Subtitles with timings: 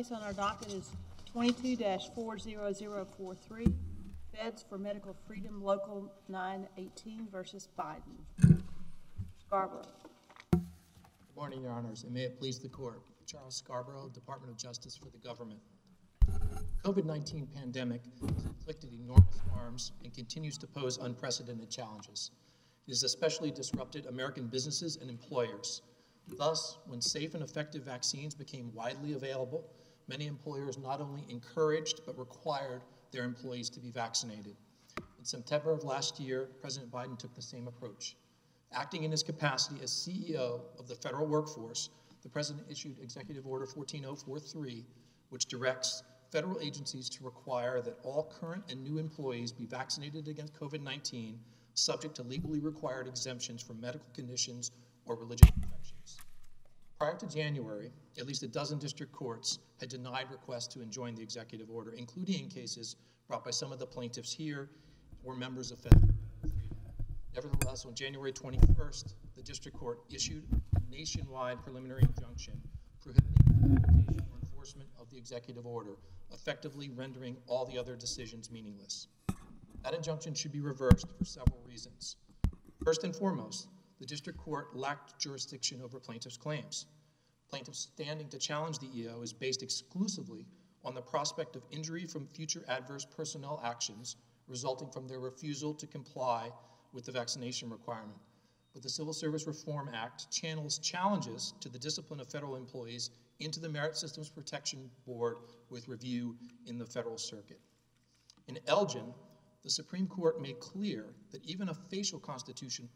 [0.00, 0.90] Case on our docket is
[1.32, 1.76] twenty-two
[2.14, 3.66] four zero zero four three,
[4.32, 8.60] Feds for Medical Freedom Local nine eighteen versus Biden.
[9.44, 9.82] Scarborough.
[10.52, 10.60] Good
[11.34, 13.02] morning, Your Honors, and may it please the Court.
[13.26, 15.58] Charles Scarborough, Department of Justice for the Government.
[16.84, 22.30] COVID-19 pandemic has inflicted enormous harms and continues to pose unprecedented challenges.
[22.86, 25.82] It has especially disrupted American businesses and employers.
[26.36, 29.64] Thus, when safe and effective vaccines became widely available,
[30.08, 34.56] many employers not only encouraged but required their employees to be vaccinated.
[35.18, 38.16] In September of last year, President Biden took the same approach.
[38.72, 41.90] Acting in his capacity as CEO of the federal workforce,
[42.22, 44.84] the President issued Executive Order 14043,
[45.30, 50.52] which directs federal agencies to require that all current and new employees be vaccinated against
[50.54, 51.38] COVID 19,
[51.74, 54.72] subject to legally required exemptions for medical conditions
[55.06, 55.48] or religious.
[56.98, 61.22] Prior to January, at least a dozen district courts had denied requests to enjoin the
[61.22, 62.96] executive order, including in cases
[63.28, 64.68] brought by some of the plaintiffs here
[65.22, 66.08] or members of federal.
[67.36, 70.42] Nevertheless, on January 21st, the district court issued
[70.74, 72.60] a nationwide preliminary injunction
[73.00, 75.94] prohibiting implementation or enforcement of the executive order,
[76.32, 79.06] effectively rendering all the other decisions meaningless.
[79.84, 82.16] That injunction should be reversed for several reasons.
[82.84, 86.86] First and foremost, the district court lacked jurisdiction over plaintiffs' claims.
[87.50, 90.46] Plaintiffs' standing to challenge the EO is based exclusively
[90.84, 95.86] on the prospect of injury from future adverse personnel actions resulting from their refusal to
[95.86, 96.50] comply
[96.92, 98.18] with the vaccination requirement.
[98.72, 103.10] But the Civil Service Reform Act channels challenges to the discipline of federal employees
[103.40, 105.38] into the Merit Systems Protection Board
[105.70, 107.60] with review in the Federal Circuit.
[108.46, 109.14] In Elgin,
[109.62, 112.88] the Supreme Court made clear that even a facial constitution,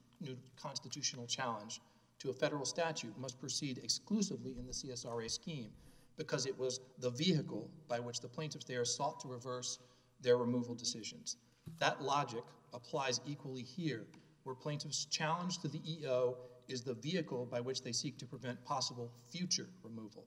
[0.60, 1.80] constitutional challenge
[2.18, 5.70] to a federal statute must proceed exclusively in the CSRA scheme
[6.16, 9.78] because it was the vehicle by which the plaintiffs there sought to reverse
[10.20, 11.36] their removal decisions.
[11.78, 14.06] That logic applies equally here,
[14.44, 16.36] where plaintiffs' challenge to the EO
[16.68, 20.24] is the vehicle by which they seek to prevent possible future removal.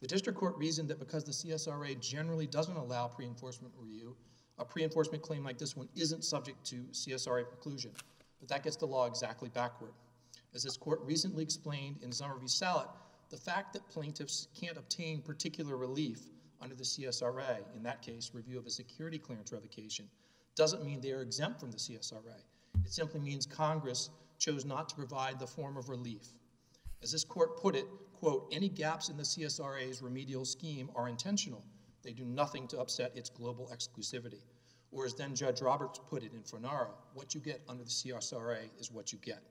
[0.00, 4.16] The district court reasoned that because the CSRA generally doesn't allow pre enforcement review,
[4.58, 7.90] a pre enforcement claim like this one isn't subject to CSRA preclusion.
[8.40, 9.92] But that gets the law exactly backward.
[10.54, 12.46] As this court recently explained in Zummer v.
[12.46, 12.88] Sallet,
[13.30, 16.20] the fact that plaintiffs can't obtain particular relief
[16.60, 20.08] under the CSRA, in that case, review of a security clearance revocation,
[20.56, 22.42] doesn't mean they are exempt from the CSRA.
[22.84, 26.28] It simply means Congress chose not to provide the form of relief.
[27.02, 31.64] As this court put it, quote, any gaps in the CSRA's remedial scheme are intentional.
[32.02, 34.42] They do nothing to upset its global exclusivity.
[34.90, 38.70] Or as then Judge Roberts put it in Fornaro, what you get under the CSRA
[38.78, 39.42] is what you get.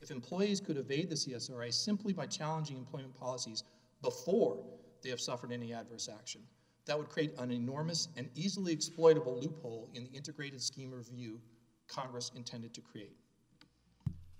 [0.00, 3.64] If employees could evade the CSRA simply by challenging employment policies
[4.02, 4.58] before
[5.02, 6.42] they have suffered any adverse action,
[6.86, 11.40] that would create an enormous and easily exploitable loophole in the integrated scheme review
[11.86, 13.16] Congress intended to create.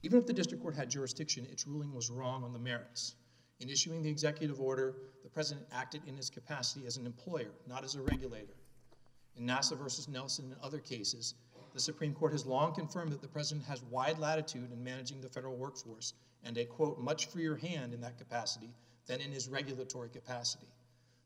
[0.03, 3.15] Even if the district court had jurisdiction, its ruling was wrong on the merits.
[3.61, 7.85] In issuing the executive order, the president acted in his capacity as an employer, not
[7.85, 8.55] as a regulator.
[9.37, 11.35] In NASA versus Nelson and other cases,
[11.73, 15.29] the Supreme Court has long confirmed that the president has wide latitude in managing the
[15.29, 16.13] federal workforce
[16.45, 18.75] and a, quote, much freer hand in that capacity
[19.07, 20.69] than in his regulatory capacity.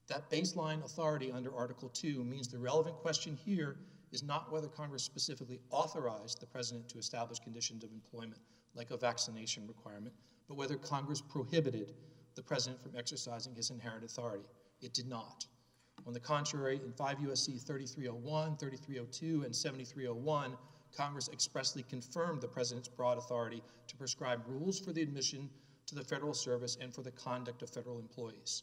[0.08, 3.76] That baseline authority under Article 2 means the relevant question here
[4.12, 8.40] is not whether Congress specifically authorized the president to establish conditions of employment,
[8.74, 10.14] like a vaccination requirement,
[10.48, 11.92] but whether Congress prohibited
[12.36, 14.44] the president from exercising his inherent authority.
[14.80, 15.46] It did not.
[16.06, 17.58] On the contrary, in 5 U.S.C.
[17.58, 20.56] 3301, 3302, and 7301,
[20.96, 25.50] Congress expressly confirmed the president's broad authority to prescribe rules for the admission
[25.86, 28.62] to the federal service and for the conduct of federal employees.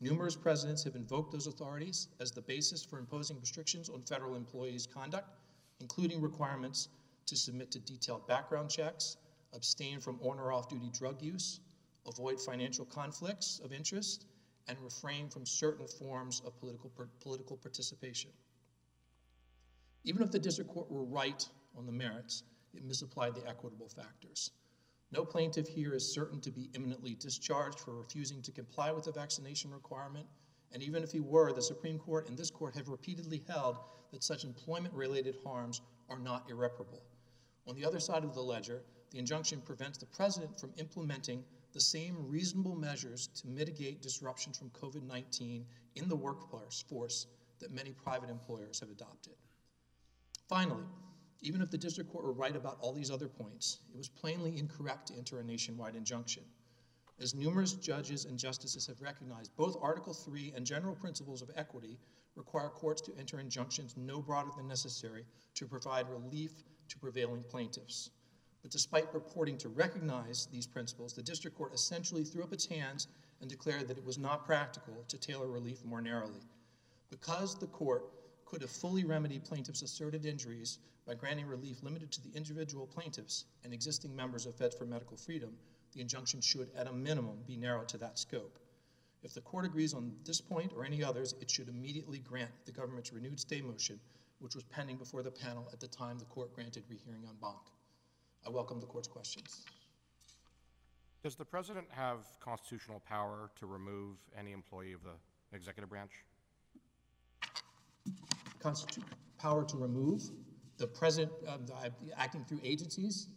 [0.00, 4.86] Numerous presidents have invoked those authorities as the basis for imposing restrictions on federal employees'
[4.86, 5.28] conduct,
[5.80, 6.88] including requirements
[7.26, 9.16] to submit to detailed background checks,
[9.54, 11.60] abstain from on or off duty drug use,
[12.06, 14.26] avoid financial conflicts of interest,
[14.68, 16.90] and refrain from certain forms of political,
[17.20, 18.30] political participation.
[20.04, 22.44] Even if the district court were right on the merits,
[22.74, 24.50] it misapplied the equitable factors.
[25.12, 29.12] No plaintiff here is certain to be imminently discharged for refusing to comply with the
[29.12, 30.26] vaccination requirement,
[30.72, 33.76] and even if he were, the Supreme Court and this court have repeatedly held
[34.12, 37.02] that such employment related harms are not irreparable.
[37.66, 41.80] On the other side of the ledger, the injunction prevents the president from implementing the
[41.80, 45.66] same reasonable measures to mitigate disruptions from COVID 19
[45.96, 47.26] in the workforce force
[47.58, 49.34] that many private employers have adopted.
[50.48, 50.84] Finally,
[51.40, 54.56] even if the district court were right about all these other points, it was plainly
[54.56, 56.44] incorrect to enter a nationwide injunction.
[57.20, 61.98] As numerous judges and justices have recognized, both Article 3 and general principles of equity
[62.34, 65.24] require courts to enter injunctions no broader than necessary
[65.54, 66.52] to provide relief
[66.88, 68.10] to prevailing plaintiffs.
[68.64, 73.08] But despite purporting to recognize these principles, the district court essentially threw up its hands
[73.42, 76.40] and declared that it was not practical to tailor relief more narrowly.
[77.10, 78.06] Because the court
[78.46, 83.44] could have fully remedied plaintiffs' asserted injuries by granting relief limited to the individual plaintiffs
[83.64, 85.58] and existing members of Fed for Medical Freedom,
[85.92, 88.58] the injunction should, at a minimum, be narrowed to that scope.
[89.22, 92.72] If the court agrees on this point or any others, it should immediately grant the
[92.72, 94.00] government's renewed stay motion,
[94.38, 97.60] which was pending before the panel at the time the court granted rehearing en banc.
[98.46, 99.64] I welcome the court's questions.
[101.22, 106.12] Does the president have constitutional power to remove any employee of the executive branch?
[108.60, 109.04] Constitute
[109.38, 110.22] power to remove
[110.76, 111.64] the president um,
[112.16, 113.28] acting through agencies?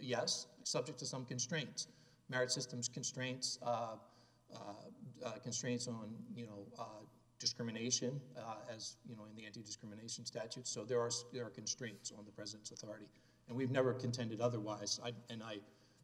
[0.00, 1.86] Yes, subject to some constraints,
[2.28, 3.94] merit systems constraints, uh,
[4.52, 4.58] uh,
[5.24, 6.84] uh, constraints on you know uh,
[7.38, 10.70] discrimination, uh, as you know in the anti-discrimination statutes.
[10.70, 13.06] So there are there are constraints on the president's authority,
[13.48, 15.00] and we've never contended otherwise.
[15.04, 15.54] I, and I,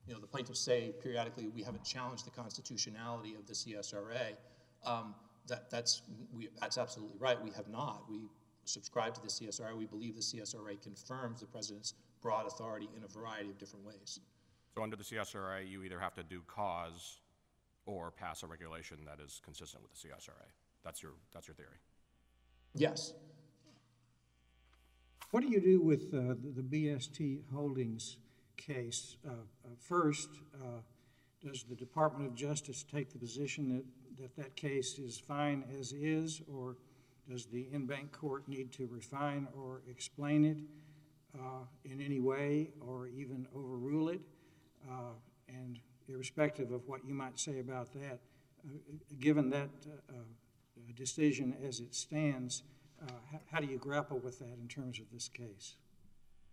[0.06, 4.36] you know, the plaintiffs say periodically we haven't challenged the constitutionality of the CSRA.
[4.84, 5.14] Um,
[5.46, 6.02] that that's
[6.34, 7.42] we, that's absolutely right.
[7.42, 8.04] We have not.
[8.08, 8.28] We
[8.64, 9.76] subscribe to the CSRA.
[9.76, 14.20] We believe the CSRA confirms the president's broad authority in a variety of different ways.
[14.74, 17.20] So under the CSRA, you either have to do cause
[17.86, 20.48] or pass a regulation that is consistent with the CSRA.
[20.82, 21.76] That's your, that's your theory.
[22.74, 23.12] Yes.
[25.34, 28.18] What do you do with uh, the BST Holdings
[28.56, 29.16] case?
[29.26, 30.78] Uh, uh, First, uh,
[31.44, 35.92] does the Department of Justice take the position that, that that case is fine as
[35.92, 36.76] is, or
[37.28, 40.58] does the en banc court need to refine or explain it
[41.36, 44.20] uh, in any way, or even overrule it?
[45.48, 48.20] And irrespective of what you might say about that,
[49.18, 49.70] given that
[50.94, 52.62] decision as it stands,
[53.30, 55.76] how, how do you grapple with that in terms of this case?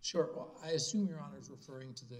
[0.02, 0.30] Sure.
[0.34, 2.18] Well, I assume Your Honor is referring to the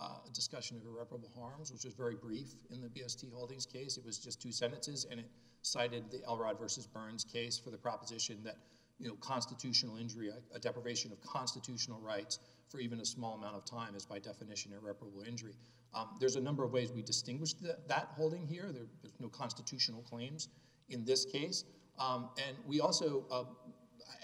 [0.00, 3.98] uh, discussion of irreparable harms, which was very brief in the BST Holdings case.
[3.98, 5.26] It was just two sentences, and it
[5.60, 8.56] cited the Elrod versus Burns case for the proposition that
[8.98, 12.38] you know constitutional injury, a, a deprivation of constitutional rights
[12.70, 15.54] for even a small amount of time, is by definition irreparable injury.
[15.94, 18.70] Um, there's a number of ways we distinguish the, that holding here.
[18.72, 20.48] There, there's no constitutional claims
[20.90, 21.64] in this case,
[21.98, 23.24] um, and we also.
[23.30, 23.44] Uh,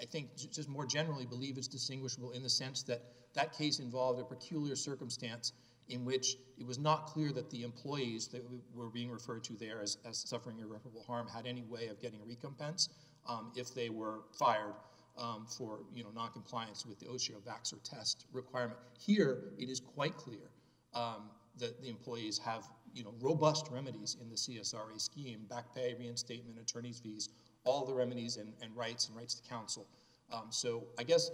[0.01, 3.03] I think just more generally believe it's distinguishable in the sense that
[3.35, 5.53] that case involved a peculiar circumstance
[5.89, 8.43] in which it was not clear that the employees that
[8.75, 12.21] were being referred to there as, as suffering irreparable harm had any way of getting
[12.27, 12.89] recompense
[13.29, 14.75] um, if they were fired
[15.19, 18.79] um, for you know noncompliance with the OSHA vax-or-test requirement.
[18.99, 20.51] Here, it is quite clear
[20.95, 25.95] um, that the employees have you know robust remedies in the CSRA scheme: back pay,
[25.99, 27.29] reinstatement, attorney's fees,
[27.65, 29.87] all the remedies and, and rights and rights to counsel.
[30.33, 31.31] Um, so I guess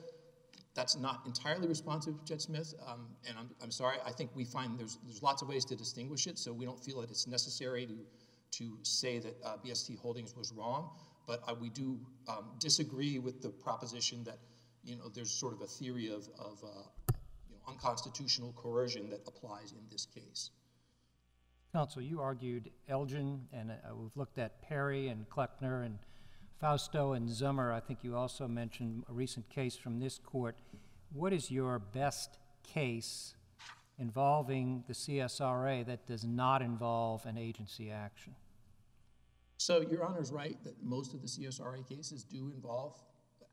[0.75, 3.97] that's not entirely responsive, Judge Smith, um, and I'm, I'm sorry.
[4.06, 6.82] I think we find there's there's lots of ways to distinguish it, so we don't
[6.82, 7.97] feel that it's necessary to
[8.53, 10.91] to say that uh, BST Holdings was wrong.
[11.27, 11.99] But uh, we do
[12.29, 14.38] um, disagree with the proposition that
[14.85, 16.83] you know there's sort of a theory of of uh,
[17.49, 20.50] you know, unconstitutional coercion that applies in this case.
[21.73, 25.99] Counsel, you argued Elgin, and uh, we've looked at Perry and Kloeckner and
[26.61, 27.73] Fausto and Zummer.
[27.73, 30.57] I think you also mentioned a recent case from this court.
[31.12, 33.35] What is your best case
[33.99, 38.35] involving the CSRA that does not involve an agency action?
[39.57, 42.95] So Your Honor is right that most of the CSRA cases do involve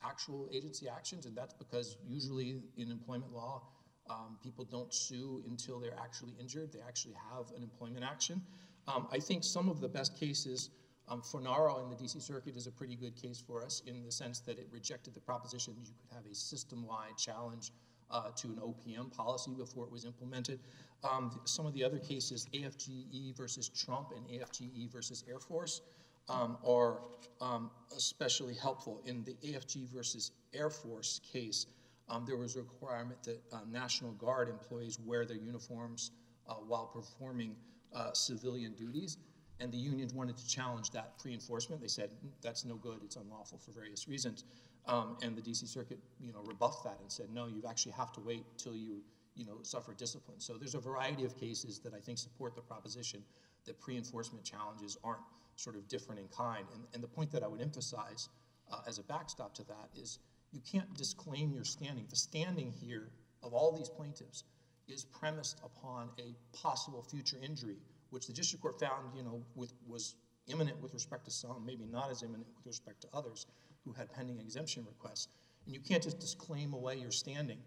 [0.03, 3.63] actual agency actions, and that's because usually in employment law,
[4.09, 6.71] um, people don't sue until they're actually injured.
[6.71, 8.41] They actually have an employment action.
[8.87, 10.69] Um, I think some of the best cases,
[11.09, 14.11] um, Fornaro in the DC Circuit is a pretty good case for us in the
[14.11, 17.71] sense that it rejected the proposition that you could have a system-wide challenge
[18.11, 20.59] uh, to an OPM policy before it was implemented.
[21.03, 25.81] Um, some of the other cases, AFGE versus Trump and AFGE versus Air Force,
[26.29, 26.99] um, are
[27.39, 29.01] um, especially helpful.
[29.05, 31.67] In the AFG versus Air Force case,
[32.09, 36.11] um, there was a requirement that uh, National Guard employees wear their uniforms
[36.47, 37.55] uh, while performing
[37.93, 39.17] uh, civilian duties.
[39.59, 41.81] And the unions wanted to challenge that pre-enforcement.
[41.81, 44.43] They said "Mm, that's no good; it's unlawful for various reasons.
[44.87, 45.65] Um, and the D.C.
[45.67, 49.01] Circuit, you know, rebuffed that and said, no, you actually have to wait till you,
[49.35, 50.39] you know, suffer discipline.
[50.39, 53.21] So there's a variety of cases that I think support the proposition
[53.65, 55.21] that pre-enforcement challenges aren't
[55.57, 56.65] sort of different in kind.
[56.73, 58.29] And, and the point that I would emphasize
[58.71, 60.19] uh, as a backstop to that is
[60.53, 62.05] you can't disclaim your standing.
[62.09, 63.09] The standing here
[63.43, 64.45] of all these plaintiffs
[64.87, 67.75] is premised upon a possible future injury
[68.09, 70.15] which the district court found, you know, with, was
[70.47, 73.47] imminent with respect to some, maybe not as imminent with respect to others
[73.85, 75.27] who had pending exemption requests.
[75.65, 77.59] And you can't just disclaim away your standing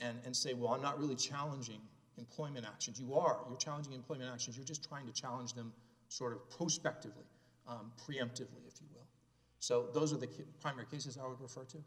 [0.00, 1.80] and, and say, well, I'm not really challenging
[2.18, 3.00] employment actions.
[3.00, 3.38] You are.
[3.48, 4.56] You're challenging employment actions.
[4.56, 5.72] You're just trying to challenge them
[6.08, 7.24] sort of prospectively,
[7.66, 9.06] um, preemptively, if you will.
[9.58, 10.28] So those are the
[10.60, 11.78] primary cases I would refer to.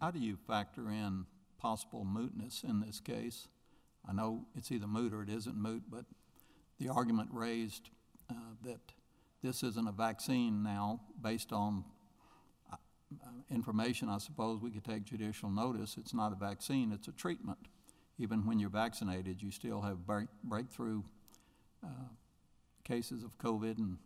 [0.00, 1.26] How do you factor in
[1.58, 3.48] possible mootness in this case?
[4.08, 6.06] I know it's either moot or it isn't moot, but
[6.80, 7.90] the argument raised
[8.30, 8.34] uh,
[8.64, 8.80] that
[9.42, 11.84] this isn't a vaccine now, based on
[12.72, 12.76] uh,
[13.22, 17.12] uh, information, I suppose we could take judicial notice, it's not a vaccine, it's a
[17.12, 17.58] treatment.
[18.18, 21.02] Even when you're vaccinated, you still have break- breakthrough
[21.84, 21.88] uh,
[22.84, 23.98] cases of COVID, and,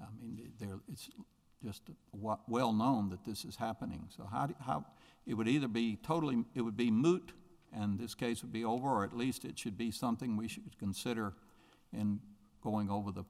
[0.00, 0.52] I mean,
[0.90, 1.08] it's
[1.64, 1.82] just
[2.12, 4.08] wa- well-known that this is happening.
[4.14, 4.84] So how, do- how,
[5.26, 7.32] it would either be totally, it would be moot,
[7.74, 10.78] and this case would be over, or at least it should be something we should
[10.78, 11.34] consider
[11.92, 12.20] in
[12.62, 13.24] going over the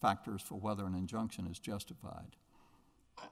[0.00, 2.36] factors for whether an injunction is justified.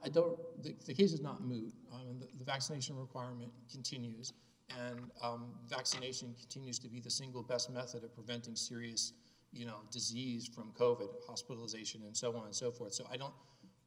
[0.03, 1.73] I- don't, the, the case is not moot.
[2.19, 4.33] The, the vaccination requirement continues,
[4.71, 9.13] and um, vaccination continues to be the single best method of preventing serious,
[9.53, 12.95] you know, disease from COVID, hospitalization, and so on and so forth.
[12.95, 13.33] So I don't,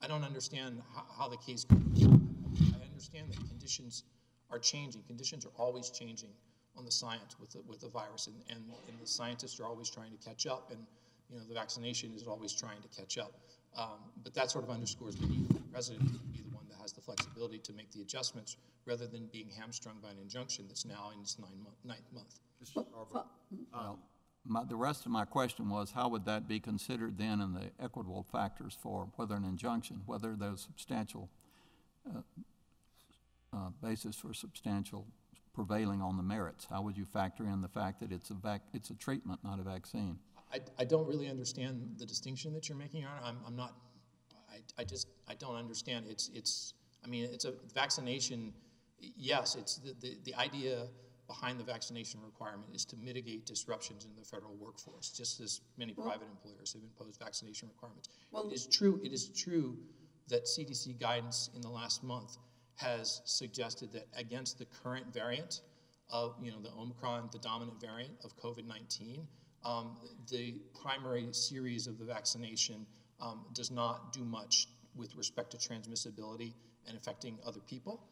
[0.01, 1.65] I don't understand how, how the case.
[1.65, 1.79] Could
[2.82, 4.03] I understand that conditions
[4.50, 5.03] are changing.
[5.03, 6.29] Conditions are always changing
[6.77, 9.89] on the science with the, with the virus, and, and, and the scientists are always
[9.89, 10.79] trying to catch up, and
[11.29, 13.34] you know the vaccination is always trying to catch up.
[13.77, 16.65] Um, but that sort of underscores the need for the president to be the one
[16.69, 20.65] that has the flexibility to make the adjustments rather than being hamstrung by an injunction
[20.67, 22.39] that's now in its nine month, ninth month.
[23.74, 24.00] Well,
[24.46, 27.69] my, the rest of my question was, how would that be considered then in the
[27.84, 31.29] equitable factors for whether an injunction, whether there's substantial,
[32.10, 32.22] uh,
[33.53, 35.05] uh, basis for substantial
[35.57, 36.67] prevailing on the merits?
[36.69, 39.59] How would you factor in the fact that it's a vac, it's a treatment, not
[39.59, 40.19] a vaccine?
[40.53, 43.21] I, I don't really understand the distinction that you're making, Your Honor.
[43.25, 43.73] I'm, I'm not,
[44.51, 46.05] I, I just, I don't understand.
[46.07, 48.53] It's, it's, I mean, it's a vaccination,
[48.99, 50.87] yes, it's the, the, the idea
[51.25, 55.93] behind the vaccination requirement is to mitigate disruptions in the federal workforce, just as many
[55.93, 58.09] private employers have imposed vaccination requirements.
[58.31, 59.75] Well, It is true, it is true
[60.27, 62.37] that CDC guidance in the last month
[62.77, 65.62] has suggested that against the current variant
[66.10, 69.25] of, you know, the Omicron, the dominant variant of COVID-19,
[69.65, 69.98] um,
[70.29, 72.86] the primary series of the vaccination
[73.19, 76.53] um, does not do much with respect to transmissibility
[76.88, 78.03] and affecting other people.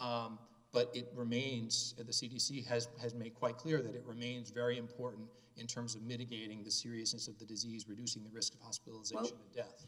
[0.00, 0.38] Um,
[0.72, 5.28] but it remains, the CDC has, has made quite clear that it remains very important
[5.58, 9.54] in terms of mitigating the seriousness of the disease, reducing the risk of hospitalization and
[9.54, 9.86] death.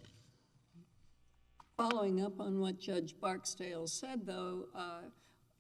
[1.79, 5.01] Following up on what Judge Barksdale said, though, uh,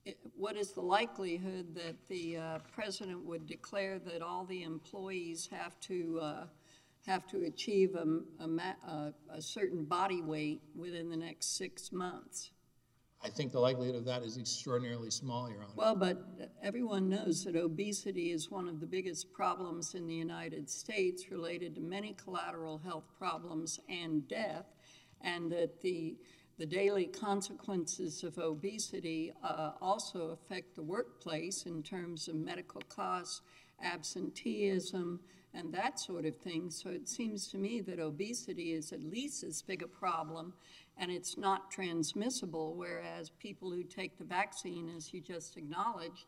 [0.04, 5.48] it- what is the likelihood that the uh, president would declare that all the employees
[5.48, 6.46] have to, uh,
[7.06, 12.52] have to achieve a, a a certain body weight within the next six months?
[13.20, 15.72] I think the likelihood of that is extraordinarily small, Your Honor.
[15.74, 20.70] Well, but everyone knows that obesity is one of the biggest problems in the United
[20.70, 24.66] States related to many collateral health problems and death,
[25.24, 26.14] and that the,
[26.58, 33.40] the daily consequences of obesity uh, also affect the workplace in terms of medical costs,
[33.82, 35.18] absenteeism,
[35.54, 36.70] and that sort of thing.
[36.70, 40.52] So it seems to me that obesity is at least as big a problem
[40.96, 46.26] and it's not transmissible, whereas people who take the vaccine, as you just acknowledged,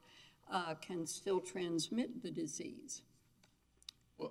[0.50, 3.02] uh, can still transmit the disease.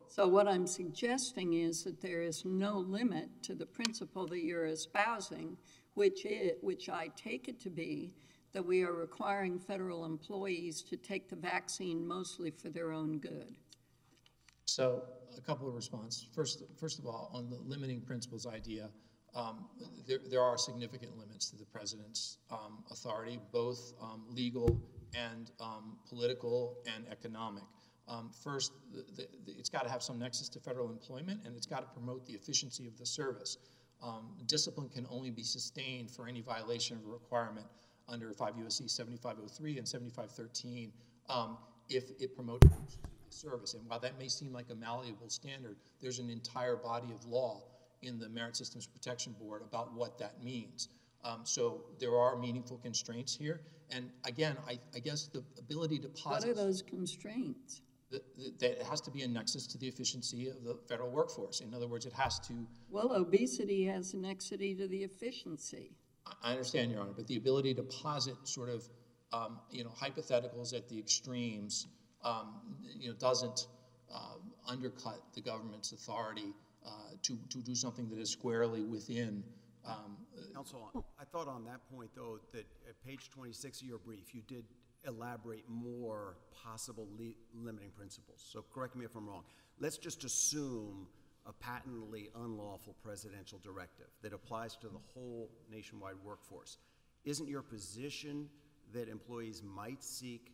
[0.07, 4.65] So what I'm suggesting is that there is no limit to the principle that you're
[4.65, 5.57] espousing,
[5.93, 8.13] which it, which I take it to be,
[8.53, 13.55] that we are requiring federal employees to take the vaccine mostly for their own good.
[14.63, 15.03] So,
[15.37, 16.27] a couple of responses.
[16.33, 18.89] First, first of all, on the limiting principles idea,
[19.35, 19.65] um,
[20.07, 24.81] there, there are significant limits to the president's um, authority, both um, legal
[25.13, 27.63] and um, political and economic.
[28.07, 31.65] Um, first, the, the, it's got to have some nexus to federal employment, and it's
[31.65, 33.57] got to promote the efficiency of the service.
[34.03, 37.65] Um, discipline can only be sustained for any violation of a requirement
[38.07, 38.87] under 5 U.S.C.
[38.87, 40.91] 7503 and 7513
[41.29, 41.57] um,
[41.89, 42.75] if it promotes the
[43.29, 43.73] service.
[43.73, 47.63] And while that may seem like a malleable standard, there's an entire body of law
[48.01, 50.89] in the Merit Systems Protection Board about what that means.
[51.23, 53.61] Um, so there are meaningful constraints here.
[53.91, 57.81] And again, I, I guess the ability to What are those constraints?
[58.15, 61.61] That, that it has to be a nexus to the efficiency of the federal workforce.
[61.61, 62.53] In other words, it has to
[62.89, 65.91] Well, obesity has a nexity to the efficiency.
[66.43, 68.87] I understand, Your Honor, but the ability to posit sort of,
[69.31, 71.87] um, you know, hypotheticals at the extremes,
[72.23, 72.55] um,
[72.99, 73.67] you know, doesn't
[74.13, 76.53] um, undercut the government's authority
[76.85, 76.89] uh,
[77.23, 79.43] to, to do something that is squarely within,
[79.85, 80.17] um,
[80.53, 84.41] Counsel, I thought on that point, though, that at page 26 of your brief, you
[84.47, 84.63] did
[85.07, 88.43] elaborate more possible li- limiting principles.
[88.51, 89.43] So correct me if I'm wrong.
[89.79, 91.07] Let's just assume
[91.45, 96.77] a patently unlawful presidential directive that applies to the whole nationwide workforce.
[97.23, 98.49] Isn't your position
[98.93, 100.53] that employees might seek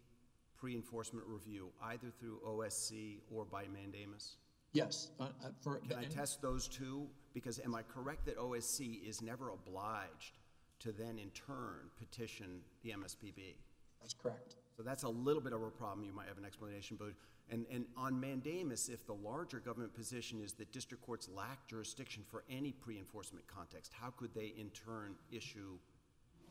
[0.57, 4.35] pre-enforcement review either through OSC or by mandamus?
[4.73, 5.09] yes.
[5.19, 7.07] uh, uh, for- Can I test those two?
[7.33, 10.37] Because am I correct that OSC is never obliged
[10.79, 13.55] to then in turn petition the MSPB?
[14.01, 14.55] That's correct.
[14.75, 17.09] So that's a little bit of a problem, you might have an explanation, but,
[17.49, 22.23] and, and on mandamus, if the larger government position is that district courts lack jurisdiction
[22.29, 25.77] for any pre-enforcement context, how could they in turn issue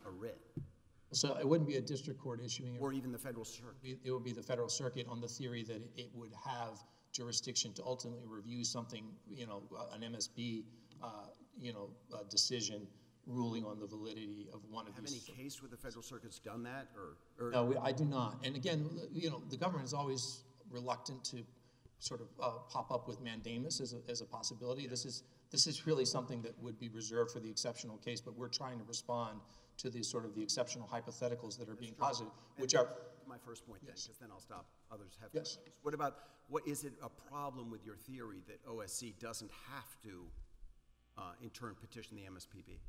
[0.07, 0.39] a writ?
[1.11, 2.81] So it wouldn't be a district court issuing it.
[2.81, 3.99] Or even the federal circuit?
[4.03, 6.81] It would be the federal circuit on the theory that it would have
[7.11, 9.61] jurisdiction to ultimately review something, you know,
[9.93, 10.63] an MSB,
[11.03, 11.07] uh,
[11.59, 12.87] you know, uh, decision
[13.27, 15.13] ruling on the validity of one of these.
[15.13, 17.51] Have any case where the federal circuit's done that, or, or?
[17.51, 18.37] No, we- I do not.
[18.43, 21.43] And again, you know, the government is always reluctant to
[21.99, 24.87] sort of uh, pop up with mandamus as a, as a possibility.
[24.87, 28.35] This is, this is really something that would be reserved for the exceptional case, but
[28.35, 29.39] we're trying to respond
[29.77, 32.87] to the sort of the exceptional hypotheticals that are being posited, which are,
[33.27, 35.29] My first point then, because then I'll stop, others have.
[35.31, 35.55] Yes.
[35.57, 35.75] questions.
[35.83, 36.17] What about,
[36.49, 40.25] what, is it a problem with your theory that OSC doesn't have to,
[41.17, 42.79] uh, in turn petition the MSPB?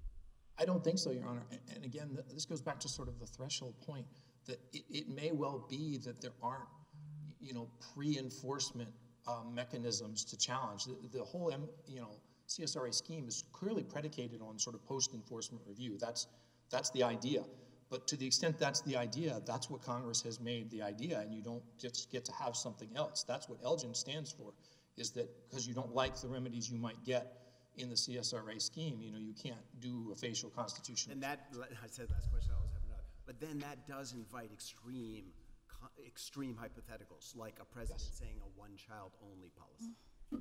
[0.58, 1.42] I don't think so, Your Honor.
[1.74, 4.06] And again, this goes back to sort of the threshold point,
[4.46, 6.68] that it, may well be that there aren't,
[7.40, 8.90] you know, pre-enforcement
[9.26, 10.84] uh, mechanisms to challenge.
[10.84, 11.52] The, the whole,
[11.86, 12.16] you know,
[12.48, 15.96] CSRA scheme is clearly predicated on sort of post-enforcement review.
[15.98, 16.26] That's,
[16.70, 17.44] that's the idea.
[17.88, 21.34] But to the extent that's the idea, that's what Congress has made the idea, and
[21.34, 23.22] you don't just get to have something else.
[23.22, 24.52] That's what Elgin stands for,
[24.96, 27.41] is that because you don't like the remedies you might get
[27.78, 31.14] in the CSRA scheme, you know, you can't do a facial constitutional.
[31.14, 34.50] And that, I said last question, I always have another, but then that does invite
[34.52, 35.24] extreme,
[36.06, 39.94] extreme hypotheticals, like a president saying a one-child-only policy.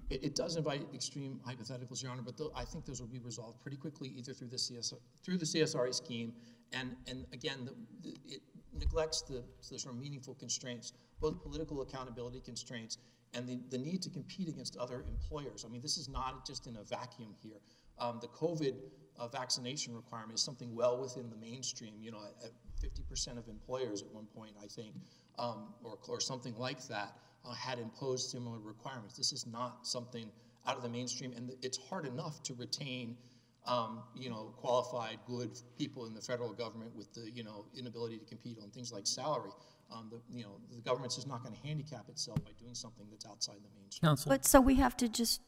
[0.10, 3.62] It, it does invite extreme hypotheticals, Your Honor, but I think those will be resolved
[3.62, 6.34] pretty quickly, either through the CS, through the CSRA scheme,
[6.74, 7.74] and, and again, the,
[8.10, 8.42] the, it
[8.74, 12.98] neglects the, the sort of meaningful constraints, both political accountability constraints
[13.34, 15.66] and the, the need to compete against other employers.
[15.66, 17.60] I mean, this is not just in a vacuum here.
[18.00, 18.76] Um, the COVID
[19.20, 21.94] uh, vaccination requirement is something well within the mainstream.
[22.00, 24.96] You know, at, at 50% of employers at one point, I think,
[25.38, 27.16] um, or, or something like that,
[27.46, 29.16] uh, had imposed similar requirements.
[29.16, 30.30] This is not something
[30.68, 33.18] out of the mainstream, and it's hard enough to retain,
[33.66, 38.18] um, you know, qualified, good people in the federal government with the, you know, inability
[38.18, 39.52] to compete on things like salary.
[39.92, 43.06] Um, the, you know, the government's just not going to handicap itself by doing something
[43.10, 44.08] that's outside the mainstream.
[44.10, 45.42] Counsel, But so we have to just,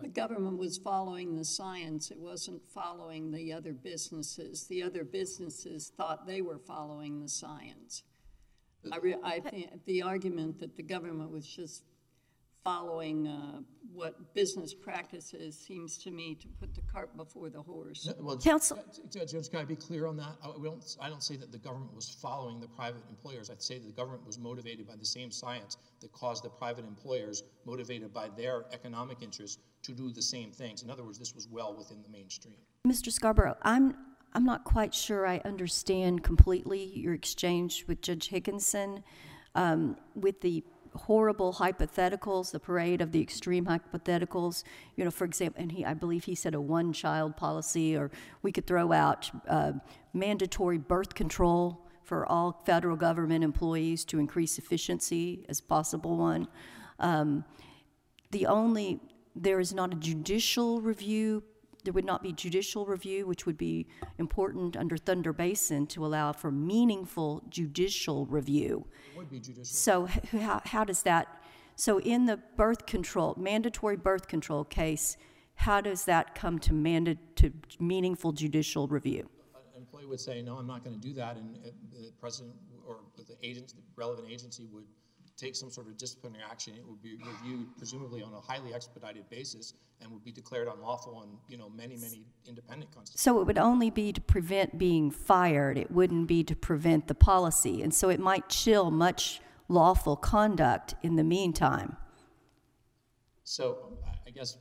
[0.00, 4.66] The government was following the science, it wasn't following the other businesses.
[4.66, 8.02] The other businesses thought they were following the science.
[8.90, 11.84] I re, I think, the argument that the government was just
[12.64, 13.60] following, uh,
[13.92, 18.06] what business practices seems to me to put the cart before the horse.
[18.06, 18.78] No, Well, Counsel-
[19.10, 20.36] Judge, Judge, can I be clear on that?
[20.42, 23.50] I, we don't, I don't say that the government was following the private employers.
[23.50, 26.86] I'd say that the government was motivated by the same science that caused the private
[26.86, 30.82] employers, motivated by their economic interests, to do the same things.
[30.82, 32.54] In other words, this was well within the mainstream.
[32.86, 33.10] Mr.
[33.10, 33.94] Scarborough, I'm,
[34.32, 39.02] I'm not quite sure I understand completely your exchange with Judge Higginson
[39.54, 44.64] um, with the horrible hypotheticals, the parade of the extreme hypotheticals.
[44.96, 48.10] You know, for example, and he, I believe he said a one-child policy, or
[48.42, 49.72] we could throw out uh,
[50.12, 56.48] mandatory birth control for all federal government employees to increase efficiency as possible one.
[56.98, 57.44] Um,
[58.30, 59.00] the only,
[59.34, 61.42] there is not a judicial review,
[61.84, 63.86] there would not be judicial review, which would be
[64.18, 68.86] important under Thunder Basin to allow for meaningful judicial review.
[69.16, 69.64] Would be judicial.
[69.64, 71.42] So how, how does that,
[71.76, 75.16] so in the birth control, mandatory birth control case,
[75.54, 79.28] how does that come to manda, to meaningful judicial review?
[79.54, 82.54] An employee would say, no, I'm not going to do that, and uh, the president
[82.86, 84.84] or the agent, the relevant agency would
[85.36, 86.74] take some sort of disciplinary action.
[86.74, 91.14] It would be reviewed presumably on a highly expedited basis and would be declared unlawful
[91.16, 93.22] on, you know, many, many independent constitutions.
[93.22, 97.14] So it would only be to prevent being fired, it wouldn't be to prevent the
[97.14, 97.82] policy.
[97.82, 101.96] And so it might chill much lawful conduct in the meantime.
[103.44, 104.56] So I- guess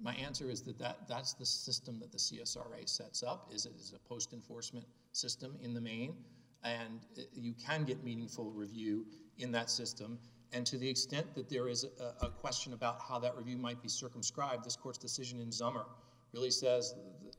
[0.00, 3.74] my answer is that, that that's the system that the CSRA sets up, is it
[3.76, 6.16] is a post-enforcement system in the main.
[6.64, 7.00] And
[7.34, 9.06] you can get meaningful review
[9.38, 10.18] in that system.
[10.52, 13.82] And to the extent that there is a, a question about how that review might
[13.82, 15.86] be circumscribed, this court's decision in Zummer
[16.34, 16.94] really says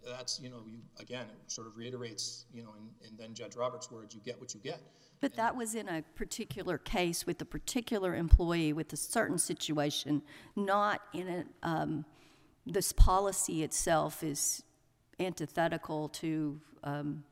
[0.05, 3.55] that's, you know, you, again, it sort of reiterates, you know, in, in then Judge
[3.55, 4.81] Roberts' words, you get what you get.
[5.21, 10.21] But that was in a particular case with a particular employee with a certain situation,
[10.55, 12.05] not in a, um,
[12.65, 14.63] this policy itself is
[15.19, 17.23] antithetical to, um,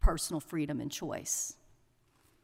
[0.00, 1.56] personal freedom and choice.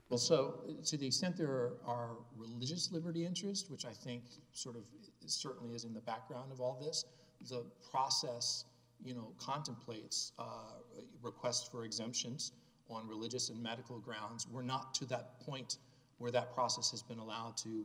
[0.09, 4.77] Well, so to the extent there are, are religious liberty interests, which I think sort
[4.77, 4.83] of
[5.27, 7.05] certainly is in the background of all this,
[7.49, 8.65] the process,
[9.05, 10.79] you know, contemplates uh,
[11.23, 12.53] requests for exemptions
[12.89, 14.47] on religious and medical grounds.
[14.51, 15.77] We're not to that point
[16.17, 17.85] where that process has been allowed to,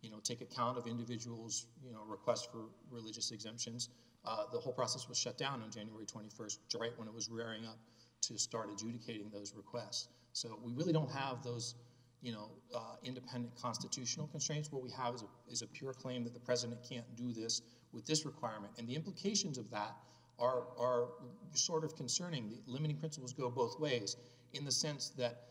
[0.00, 3.88] you know, take account of individuals, you know, requests for religious exemptions.
[4.24, 7.66] Uh, the whole process was shut down on January 21st, right when it was rearing
[7.66, 7.78] up
[8.22, 10.08] to start adjudicating those requests.
[10.34, 11.76] So we really don't have those,
[12.20, 14.70] you know, uh, independent constitutional constraints.
[14.70, 17.62] What we have is a, is a pure claim that the president can't do this
[17.92, 18.72] with this requirement.
[18.76, 19.94] And the implications of that
[20.40, 21.06] are, are
[21.52, 22.50] sort of concerning.
[22.50, 24.16] The limiting principles go both ways
[24.52, 25.42] in the sense that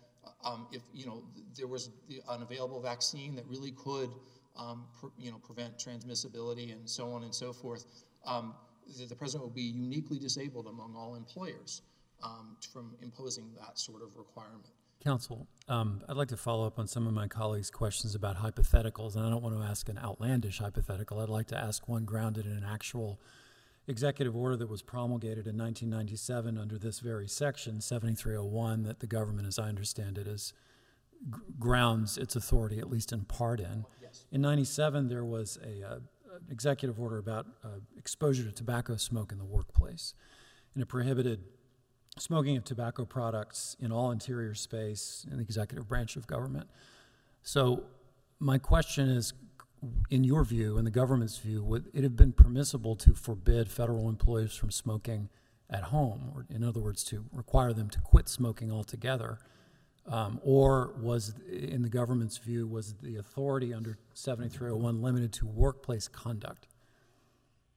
[0.43, 1.23] um, if, you know,
[1.57, 1.89] there was
[2.29, 4.09] an available vaccine that really could,
[4.57, 4.85] um,
[5.17, 7.85] you know, prevent transmissibility and so on and so forth,
[8.25, 8.53] um,
[8.97, 11.83] the, the president would be uniquely disabled among all employers
[12.23, 14.69] um, from imposing that sort of requirement.
[15.03, 19.15] Counsel, um, I'd like to follow up on some of my colleagues' questions about hypotheticals,
[19.15, 21.19] and I don't want to ask an outlandish hypothetical.
[21.19, 23.19] I'd like to ask one grounded in an actual
[23.85, 29.45] executive order that was promulgated in 1997 under this very section, 7301, that the government,
[29.45, 30.53] as I understand it, is
[31.29, 33.85] g- grounds its authority, at least in part in.
[34.01, 34.25] Yes.
[34.31, 39.33] In 97, there was a, uh, an executive order about uh, exposure to tobacco smoke
[39.33, 40.13] in the workplace,
[40.73, 41.43] and it prohibited
[42.17, 46.69] smoking of tobacco products in all interior space in the executive branch of government.
[47.41, 47.83] So,
[48.39, 49.33] my question is
[50.09, 54.09] in your view, in the government's view, would it have been permissible to forbid federal
[54.09, 55.29] employees from smoking
[55.69, 59.39] at home, or in other words, to require them to quit smoking altogether?
[60.05, 66.07] Um, or was, in the government's view, was the authority under 7301 limited to workplace
[66.07, 66.67] conduct?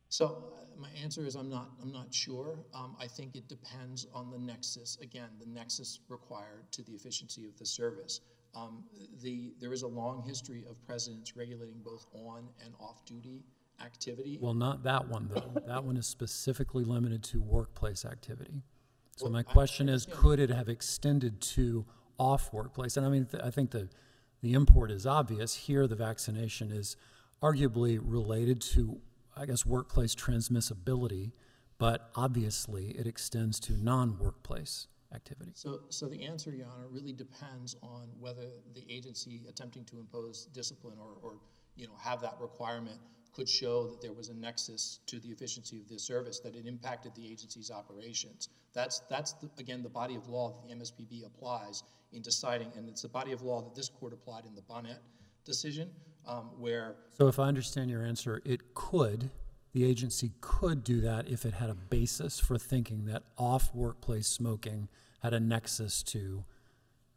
[0.08, 0.44] So
[0.78, 2.58] my answer is I'm not, I'm not sure.
[2.74, 7.46] Um, I think it depends on the nexus, again, the nexus required to the efficiency
[7.46, 8.20] of the service.
[8.54, 8.84] Um,
[9.22, 13.42] the, there is a long history of presidents regulating both on and off-duty
[13.84, 14.38] activity.
[14.40, 15.60] Well, not that one, though.
[15.66, 18.62] that one is specifically limited to workplace activity.
[19.16, 21.84] So Well, my question is, could it have extended to
[22.18, 22.96] off workplace?
[22.96, 23.88] And I mean, th- I think the,
[24.42, 25.54] the import is obvious.
[25.54, 26.96] Here, the vaccination is
[27.42, 28.98] arguably related to,
[29.36, 31.32] I guess, workplace transmissibility,
[31.78, 35.52] but obviously it extends to non-workplace activity.
[35.54, 40.46] So, so the answer, Your Honor, really depends on whether the agency attempting to impose
[40.46, 41.34] discipline or, or,
[41.76, 42.98] you know, have that requirement
[43.34, 46.66] could show that there was a nexus to the efficiency of this service, that it
[46.66, 48.48] impacted the agency's operations.
[48.72, 52.88] That's, that's the, again, the body of law that the MSPB applies in deciding, and
[52.88, 54.98] it's the body of law that this court applied in the Bonnet
[55.44, 55.90] decision,
[56.26, 59.30] um, where So if I understand your answer, it could,
[59.72, 64.26] the agency could do that if it had a basis for thinking that off workplace
[64.26, 64.88] smoking
[65.20, 66.44] had a nexus to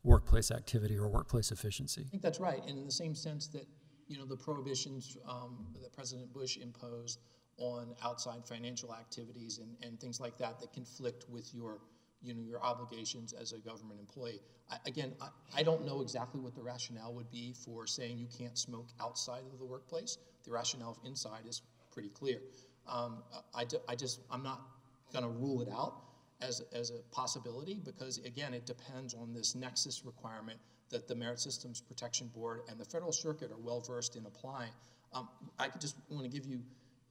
[0.04, 2.04] workplace activity or workplace efficiency.
[2.08, 3.68] I think that's right, and in the same sense that,
[4.08, 7.20] you know, the prohibitions um, that President Bush imposed
[7.58, 11.80] on outside financial activities and, and things like that that conflict with your,
[12.22, 14.42] you know, your obligations as a government employee.
[14.70, 18.28] I, again, I, I don't know exactly what the rationale would be for saying you
[18.38, 20.18] can't smoke outside of the workplace.
[20.46, 22.40] The rationale of inside is pretty clear.
[22.88, 24.62] Um, I, I just, I'm not
[25.14, 26.02] going to rule it out
[26.42, 31.40] as, as a possibility because, again, it depends on this nexus requirement that the Merit
[31.40, 34.72] Systems Protection Board and the Federal Circuit are well versed in applying.
[35.14, 35.30] Um,
[35.60, 36.62] I just want to give you,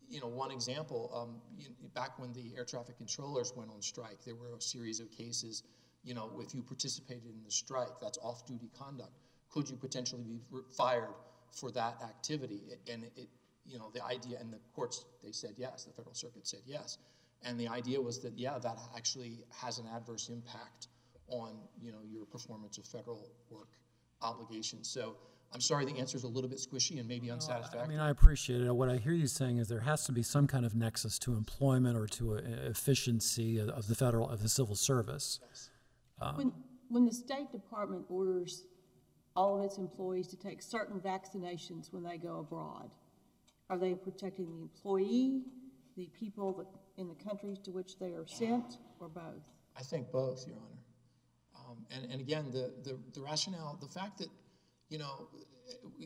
[0.09, 1.11] you know, one example.
[1.14, 5.01] Um, you, back when the air traffic controllers went on strike, there were a series
[5.01, 5.62] of cases.
[6.05, 9.12] You know, if you participated in the strike, that's off-duty conduct.
[9.51, 10.40] Could you potentially be
[10.77, 11.14] fired
[11.51, 12.61] for that activity?
[12.90, 13.29] And it,
[13.66, 16.99] you know, the idea, and the courts, they said yes, the Federal Circuit said yes.
[17.42, 20.88] And the idea was that, yeah, that actually has an adverse impact
[21.29, 23.68] on, you know, your performance of federal work
[24.23, 24.88] obligations.
[24.88, 25.16] So
[25.53, 27.81] I'm sorry the answer is a little bit squishy and maybe unsatisfactory.
[27.81, 28.75] I mean, I appreciate it.
[28.75, 31.35] What I hear you saying is there has to be some kind of nexus to
[31.35, 35.41] employment or to a, a efficiency of, of the federal, of the civil service.
[36.35, 36.53] When,
[36.89, 38.65] when the State Department orders
[39.35, 42.91] all of its employees to take certain vaccinations when they go abroad,
[43.71, 45.43] are they protecting the employee,
[45.97, 46.67] the people that,
[47.01, 49.45] in the countries to which they are sent, or both?
[49.77, 51.71] I think both, Your Honor.
[51.71, 54.29] Um, and, and again, the, the, the rationale, the fact that
[54.88, 55.29] You know,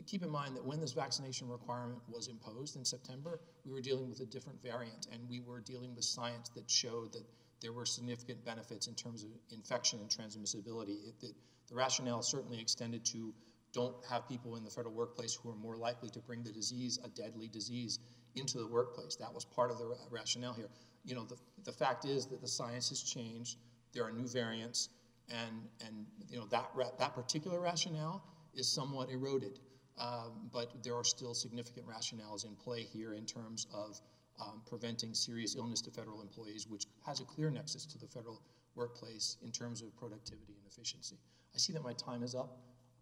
[0.05, 4.09] keep in mind that when this vaccination requirement was imposed in September, we were dealing
[4.09, 7.23] with a different variant, and we were dealing with science that showed that
[7.61, 11.07] there were significant benefits in terms of infection and transmissibility.
[11.07, 11.33] It, the,
[11.69, 13.33] the rationale certainly extended to
[13.73, 16.99] don't have people in the federal workplace who are more likely to bring the disease,
[17.03, 17.99] a deadly disease,
[18.35, 19.15] into the workplace.
[19.15, 20.69] That was part of the rationale here.
[21.05, 23.57] You know, the, the fact is that the science has changed.
[23.93, 24.89] There are new variants,
[25.29, 28.23] and and you know that that particular rationale
[28.55, 29.59] is somewhat eroded.
[29.97, 34.01] Um, but there are still significant rationales in play here in terms of
[34.41, 38.41] um, preventing serious illness to federal employees, which has a clear nexus to the federal
[38.75, 41.17] workplace in terms of productivity and efficiency.
[41.53, 42.57] I see that my time is up.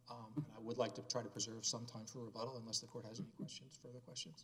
[0.10, 3.06] Um, I would like to try to preserve some time for rebuttal unless the court
[3.06, 4.44] has any questions, further questions.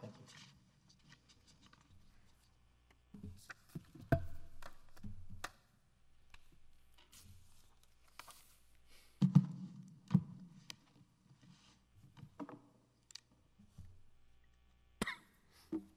[0.00, 0.24] Thank you.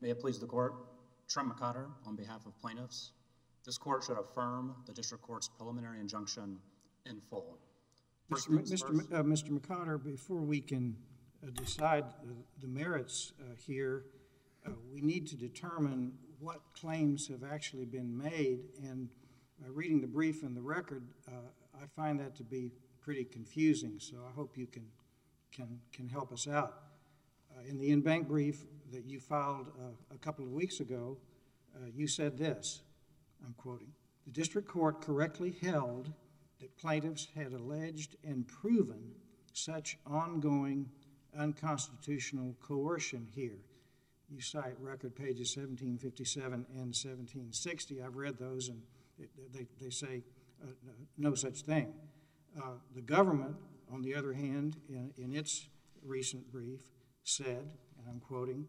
[0.01, 0.75] May it please the court,
[1.27, 3.13] Trent McCotter on behalf of plaintiffs.
[3.65, 6.59] This court should affirm the district court's preliminary injunction
[7.07, 7.57] in full.
[8.31, 8.49] Mr.
[8.49, 9.13] Mr.
[9.13, 9.49] Uh, Mr.
[9.49, 10.95] McCotter, before we can
[11.43, 14.05] uh, decide the, the merits uh, here,
[14.65, 18.59] uh, we need to determine what claims have actually been made.
[18.83, 19.09] And
[19.65, 21.31] uh, reading the brief and the record, uh,
[21.81, 23.95] I find that to be pretty confusing.
[23.97, 24.85] So I hope you can
[25.51, 26.83] can can help us out.
[27.67, 29.71] in the en banc brief that you filed
[30.13, 31.17] a couple of weeks ago,
[31.93, 32.81] you said this.
[33.45, 33.91] I'm quoting.
[34.25, 36.11] The district court correctly held
[36.59, 39.11] that plaintiffs had alleged and proven
[39.53, 40.89] such ongoing
[41.37, 43.59] unconstitutional coercion here.
[44.29, 48.01] You cite record pages 1757 and 1760.
[48.01, 48.81] I've read those and
[49.53, 50.23] they, they say
[50.63, 50.67] uh,
[51.17, 51.93] no such thing.
[52.57, 53.55] Uh, the government,
[53.91, 55.67] on the other hand, in, in its
[56.03, 56.81] recent brief,
[57.23, 58.67] said, and I'm quoting,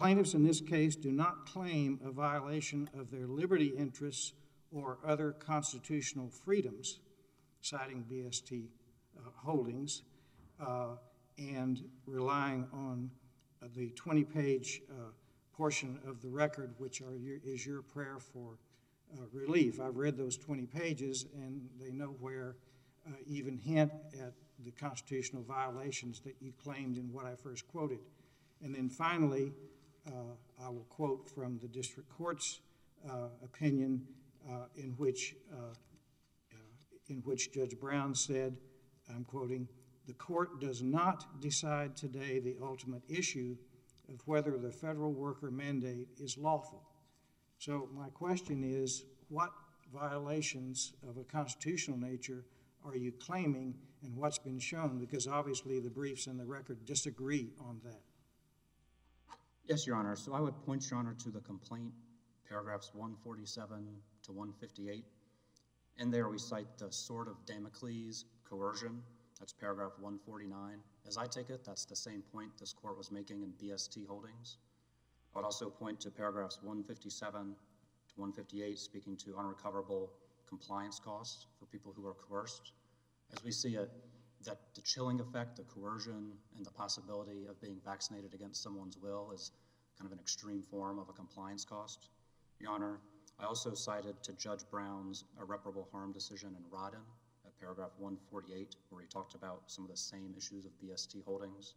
[0.00, 4.32] plaintiffs in this case do not claim a violation of their liberty interests
[4.72, 7.00] or other constitutional freedoms,
[7.60, 8.64] citing BST
[9.18, 10.00] uh, holdings,
[10.58, 10.96] uh,
[11.36, 13.10] and relying on
[13.62, 14.80] uh, the 20 page
[15.54, 18.56] portion of the record, which your, is your prayer for
[19.12, 19.82] uh, relief.
[19.82, 22.56] I've read those 20 pages, and they nowhere
[23.06, 24.32] uh, even hint at
[24.64, 27.98] the constitutional violations that you claimed in what I first quoted.
[28.62, 29.52] And then finally,
[30.62, 32.60] I will quote from the district court's
[33.42, 34.06] opinion
[34.48, 36.56] uh, in which uh, uh,
[37.08, 38.56] in which Judge Brown said,
[39.08, 39.68] I'm quoting,
[40.06, 43.56] the court does not decide today the ultimate issue
[44.08, 46.82] of whether the federal worker mandate is lawful.
[47.58, 49.50] So my question is, what
[49.92, 52.44] violations of a constitutional nature
[52.84, 54.98] are you claiming and what's been shown?
[54.98, 58.00] Because obviously the briefs and the record disagree on that.
[59.64, 60.16] Yes, Your Honor.
[60.16, 61.92] So I would point, Your Honor, to the complaint,
[62.48, 63.86] paragraphs 147
[64.24, 65.04] to 158.
[65.98, 69.02] In there, we cite the sword of Damocles coercion.
[69.38, 70.80] That's paragraph 149.
[71.06, 74.58] As I take it, that's the same point this court was making in BST Holdings.
[75.34, 80.10] I would also point to paragraphs 157 to 158, speaking to unrecoverable
[80.48, 82.72] compliance costs for people who are coerced.
[83.32, 83.90] As we see it,
[84.44, 89.32] that the chilling effect, the coercion, and the possibility of being vaccinated against someone's will
[89.34, 89.52] is
[89.98, 92.08] kind of an extreme form of a compliance cost.
[92.58, 93.00] Your Honor,
[93.38, 97.04] I also cited to Judge Brown's irreparable harm decision in Rodden
[97.44, 101.74] at paragraph 148, where he talked about some of the same issues of BST holdings.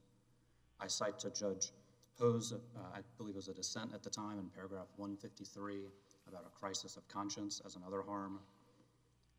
[0.80, 1.72] I cite to Judge
[2.20, 5.88] Ho's, uh, I believe it was a dissent at the time, in paragraph 153
[6.28, 8.40] about a crisis of conscience as another harm.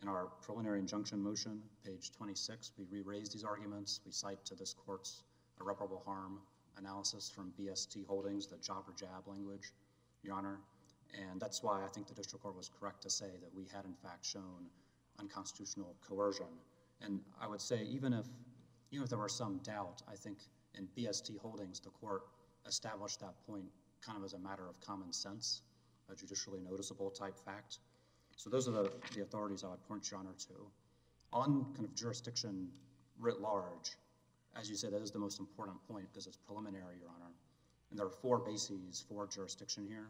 [0.02, 4.00] In our preliminary injunction motion, page 26, we re-raised these arguments.
[4.04, 5.22] We cite to this court's
[5.60, 6.40] irreparable harm
[6.76, 9.72] analysis from BST Holdings, the job or jab language,
[10.22, 10.58] Your Honor.
[11.30, 13.84] And that's why I think the district court was correct to say that we had
[13.84, 14.66] in fact shown
[15.20, 16.46] unconstitutional coercion.
[17.00, 18.26] And I would say even if,
[18.90, 20.38] even if there were some doubt, I think
[20.76, 22.22] in BST holdings, the court
[22.66, 23.66] established that point
[24.04, 25.62] kind of as a matter of common sense,
[26.10, 27.78] a judicially noticeable type fact.
[28.36, 30.54] So those are the, the authorities I would point your honor to.
[31.32, 32.68] On kind of jurisdiction
[33.18, 33.96] writ large,
[34.58, 37.32] as you said, that is the most important point because it's preliminary, your honor.
[37.90, 40.08] And there are four bases for jurisdiction here.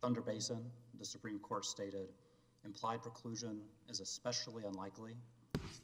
[0.00, 0.58] Thunder Basin,
[0.98, 2.08] the Supreme Court stated,
[2.64, 5.14] implied preclusion is especially unlikely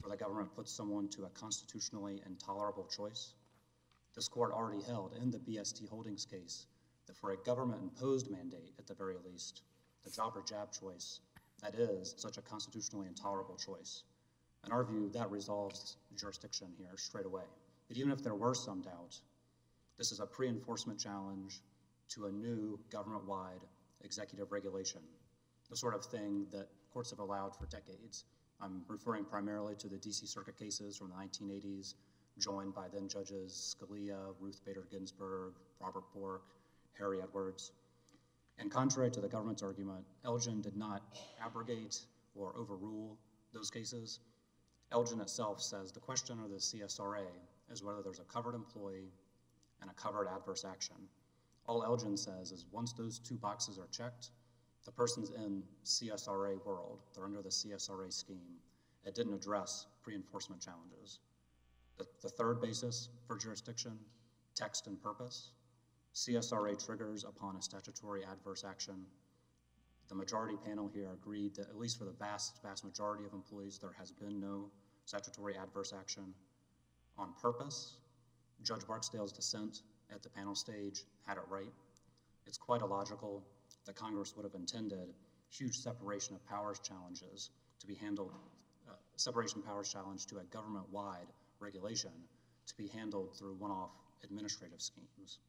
[0.01, 3.33] where the government puts someone to a constitutionally intolerable choice.
[4.15, 6.65] This court already held in the BST Holdings case
[7.07, 9.61] that for a government imposed mandate, at the very least,
[10.03, 11.19] the job or jab choice,
[11.61, 14.03] that is, such a constitutionally intolerable choice,
[14.65, 17.43] In our view, that resolves jurisdiction here straight away.
[17.87, 19.19] But even if there were some doubt,
[19.97, 21.61] this is a pre-enforcement challenge
[22.09, 23.61] to a new government-wide
[24.03, 25.01] executive regulation,
[25.69, 28.25] the sort of thing that courts have allowed for decades.
[28.61, 31.93] I'm referring primarily to the DC Circuit cases from the 1980s,
[32.37, 36.43] joined by then judges Scalia, Ruth Bader Ginsburg, Robert Bork,
[36.97, 37.71] Harry Edwards.
[38.59, 41.01] And contrary to the government's argument, Elgin did not
[41.41, 42.01] abrogate
[42.35, 43.17] or overrule
[43.53, 44.19] those cases.
[44.91, 47.25] Elgin itself says the question of the CSRA
[47.71, 49.13] is whether there's a covered employee
[49.81, 50.95] and a covered adverse action.
[51.67, 54.31] All Elgin says is once those two boxes are checked,
[54.85, 56.99] the person's in CSRA world.
[57.13, 58.57] They're under the CSRA scheme.
[59.05, 61.19] It didn't address pre-enforcement challenges.
[61.97, 63.97] The, the third basis for jurisdiction,
[64.55, 65.51] text and purpose.
[66.19, 69.05] CSRA triggers upon a statutory adverse action.
[70.09, 73.79] The majority panel here agreed that at least for the vast, vast majority of employees,
[73.79, 74.69] there has been no
[75.05, 76.33] statutory adverse action.
[77.17, 77.95] On purpose,
[78.63, 81.71] Judge Barksdale's dissent at the panel stage had it right.
[82.45, 83.41] It's quite illogical
[83.85, 85.13] that Congress would have intended
[85.49, 88.33] huge separation of powers challenges to be handled,
[88.89, 92.11] uh, separation of powers challenge to a government-wide regulation
[92.67, 95.39] to be handled through one-off administrative schemes.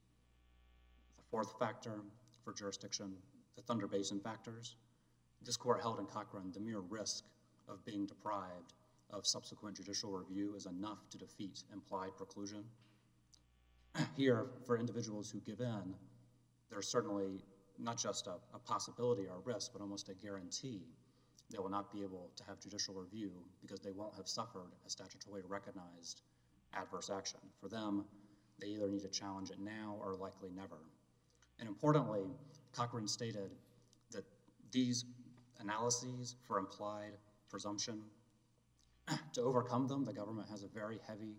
[1.31, 2.01] Fourth factor
[2.45, 3.14] for jurisdiction,
[3.55, 4.75] the Thunder Basin factors.
[5.43, 7.25] This court held in Cochran the mere risk
[7.69, 8.75] of being deprived
[9.11, 12.64] of subsequent judicial review is enough to defeat implied preclusion.
[14.16, 15.95] Here, for individuals who give in,
[16.69, 17.45] there's certainly
[17.79, 20.83] not just a, a possibility or a risk, but almost a guarantee
[21.51, 24.88] they will not be able to have judicial review because they won't have suffered a
[24.88, 26.23] statutorily recognized
[26.75, 27.40] adverse action.
[27.61, 28.05] For them,
[28.61, 30.79] they either need to challenge it now or likely never.
[31.61, 32.25] And importantly,
[32.73, 33.51] Cochran stated
[34.11, 34.25] that
[34.73, 35.05] these
[35.61, 37.12] analyses for implied
[37.51, 38.01] presumption,
[39.35, 41.37] to overcome them, the government has a very heavy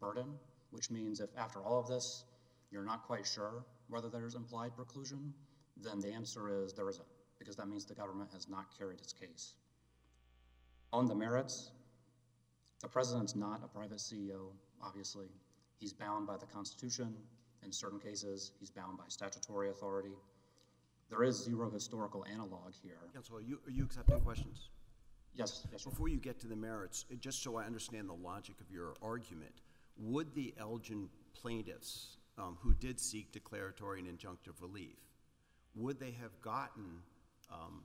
[0.00, 0.26] burden,
[0.70, 2.24] which means if after all of this
[2.70, 5.30] you're not quite sure whether there's implied preclusion,
[5.76, 7.06] then the answer is there isn't,
[7.38, 9.54] because that means the government has not carried its case.
[10.92, 11.72] On the merits,
[12.80, 14.52] the president's not a private CEO,
[14.82, 15.26] obviously.
[15.78, 17.14] He's bound by the Constitution.
[17.64, 20.16] In certain cases, he's bound by statutory authority.
[21.08, 22.98] There is zero historical analog here.
[23.12, 24.68] Counsel, are you, are you accepting questions?
[25.34, 25.84] Yes, yes.
[25.84, 29.62] Before you get to the merits, just so I understand the logic of your argument,
[29.96, 34.96] would the Elgin plaintiffs um, who did seek declaratory and injunctive relief,
[35.74, 37.02] would they have gotten
[37.52, 37.82] um,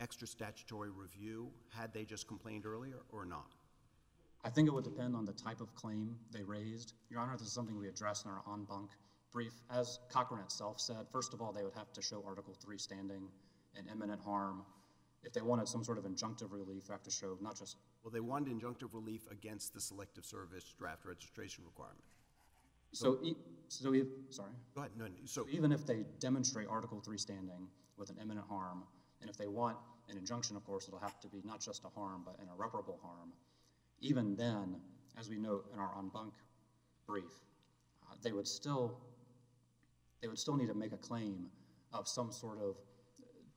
[0.00, 3.54] extra statutory review had they just complained earlier or not?
[4.44, 6.94] I think it would depend on the type of claim they raised.
[7.10, 8.90] Your Honor, this is something we addressed in our en banc
[9.32, 9.52] brief.
[9.70, 13.28] As Cochran itself said, first of all, they would have to show Article 3 standing
[13.76, 14.62] and imminent harm.
[15.22, 18.10] If they wanted some sort of injunctive relief, they have to show not just Well,
[18.10, 22.04] they wanted injunctive relief against the Selective Service draft registration requirement.
[22.92, 23.18] so.
[23.22, 23.36] E-
[23.68, 24.50] so, e- sorry.
[24.74, 28.48] Go ahead, no, no, so, Even if they demonstrate Article 3 standing with an imminent
[28.48, 28.82] harm,
[29.20, 29.76] and if they want
[30.08, 32.98] an injunction, of course, it'll have to be not just a harm, but an irreparable
[33.00, 33.32] harm.
[34.00, 34.76] Even then,
[35.18, 36.32] as we note in our en banc
[37.06, 37.32] brief,
[38.08, 38.98] uh, they would still
[40.20, 41.46] they would still need to make a claim
[41.92, 42.76] of some sort of,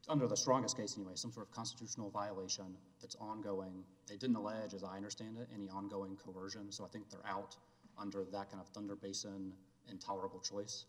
[0.10, 3.84] under the strongest case anyway, some sort of constitutional violation that's ongoing.
[4.08, 7.56] They didn't allege, as I understand it, any ongoing coercion, so I think they're out
[7.98, 9.54] under that kind of Thunder Basin
[9.90, 10.86] intolerable choice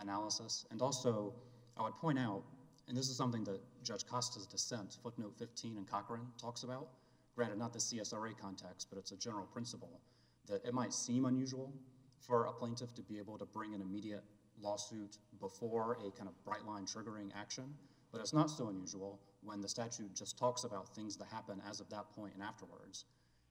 [0.00, 0.64] analysis.
[0.70, 1.34] And also,
[1.76, 2.42] I would point out,
[2.86, 6.88] and this is something that Judge Costa's dissent, footnote 15 in Cochran, talks about.
[7.38, 10.00] Granted, not the CSRA context, but it's a general principle
[10.48, 11.72] that it might seem unusual
[12.18, 14.24] for a plaintiff to be able to bring an immediate
[14.60, 17.72] lawsuit before a kind of bright line triggering action,
[18.10, 21.78] but it's not so unusual when the statute just talks about things that happen as
[21.78, 23.04] of that point and afterwards.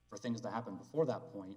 [0.09, 1.55] For things that happen before that point,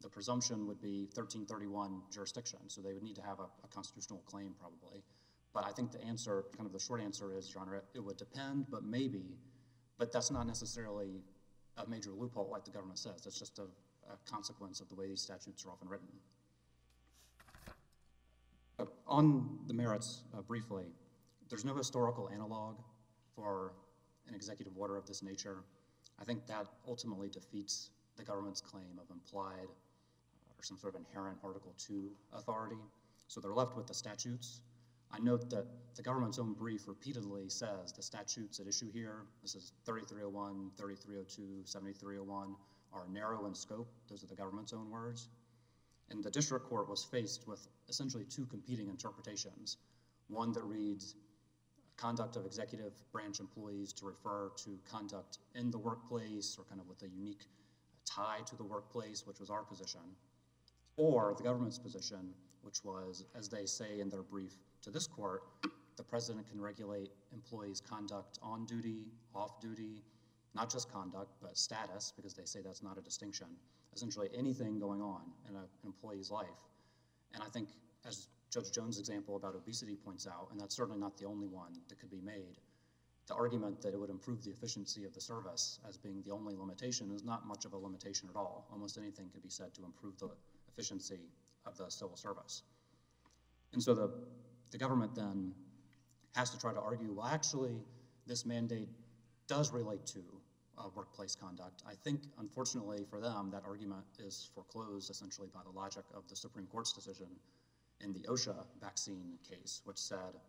[0.00, 4.22] the presumption would be 1331 jurisdiction, so they would need to have a, a constitutional
[4.26, 5.02] claim probably.
[5.52, 8.16] But I think the answer, kind of the short answer is, Your Honor, it would
[8.16, 9.24] depend, but maybe,
[9.98, 11.24] but that's not necessarily
[11.78, 13.22] a major loophole like the government says.
[13.22, 16.08] That's just a, a consequence of the way these statutes are often written.
[18.78, 20.84] Uh, on the merits, uh, briefly,
[21.48, 22.76] there's no historical analog
[23.34, 23.72] for
[24.28, 25.58] an executive order of this nature.
[26.20, 31.00] I think that ultimately defeats the government's claim of implied uh, or some sort of
[31.00, 32.80] inherent Article 2 authority.
[33.28, 34.60] So they're left with the statutes.
[35.14, 39.54] I note that the government's own brief repeatedly says the statutes at issue here, this
[39.54, 42.56] is 3301, 3302, 7301,
[42.92, 43.86] are narrow in scope.
[44.08, 45.28] Those are the government's own words.
[46.10, 49.76] And the district court was faced with essentially two competing interpretations.
[50.26, 51.14] One that reads
[51.96, 56.88] conduct of executive branch employees to refer to conduct in the workplace or kind of
[56.88, 57.44] with a unique
[58.04, 60.00] tie to the workplace, which was our position,
[60.96, 64.54] or the government's position, which was, as they say in their brief
[64.84, 65.42] to this court,
[65.96, 70.02] the president can regulate employees' conduct on duty, off duty,
[70.54, 73.46] not just conduct, but status, because they say that's not a distinction.
[73.94, 76.46] Essentially, anything going on in a, an employee's life.
[77.32, 77.68] And I think,
[78.06, 81.80] as Judge Jones' example about obesity points out, and that's certainly not the only one
[81.88, 82.58] that could be made,
[83.26, 86.54] the argument that it would improve the efficiency of the service as being the only
[86.54, 88.68] limitation is not much of a limitation at all.
[88.70, 90.28] Almost anything could be said to improve the
[90.68, 91.20] efficiency
[91.64, 92.62] of the civil service.
[93.72, 94.10] And so the,
[94.70, 95.52] the government then
[96.34, 97.76] has to try to argue, well, actually,
[98.26, 98.88] this mandate
[99.46, 100.20] does relate to
[100.78, 101.82] uh, workplace conduct.
[101.86, 106.36] I think, unfortunately for them, that argument is foreclosed essentially by the logic of the
[106.36, 107.28] Supreme Court's decision
[108.00, 110.40] in the OSHA vaccine case, which said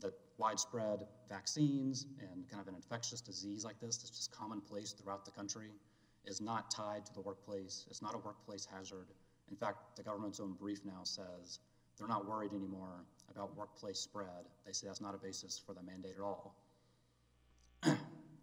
[0.00, 5.24] that widespread vaccines and kind of an infectious disease like this that's just commonplace throughout
[5.24, 5.70] the country
[6.24, 7.86] is not tied to the workplace.
[7.90, 9.08] It's not a workplace hazard.
[9.50, 11.58] In fact, the government's own brief now says
[12.02, 14.48] they're not worried anymore about workplace spread.
[14.66, 16.56] They say that's not a basis for the mandate at all.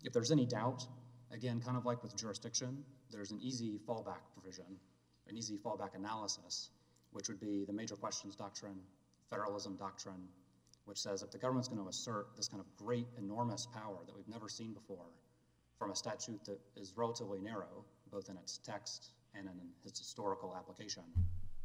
[0.03, 0.87] if there's any doubt,
[1.31, 4.65] again, kind of like with jurisdiction, there's an easy fallback provision,
[5.27, 6.69] an easy fallback analysis,
[7.11, 8.79] which would be the major questions doctrine,
[9.29, 10.29] federalism doctrine,
[10.85, 14.15] which says if the government's going to assert this kind of great, enormous power that
[14.15, 15.05] we've never seen before
[15.77, 19.53] from a statute that is relatively narrow, both in its text and in
[19.83, 21.03] its historical application,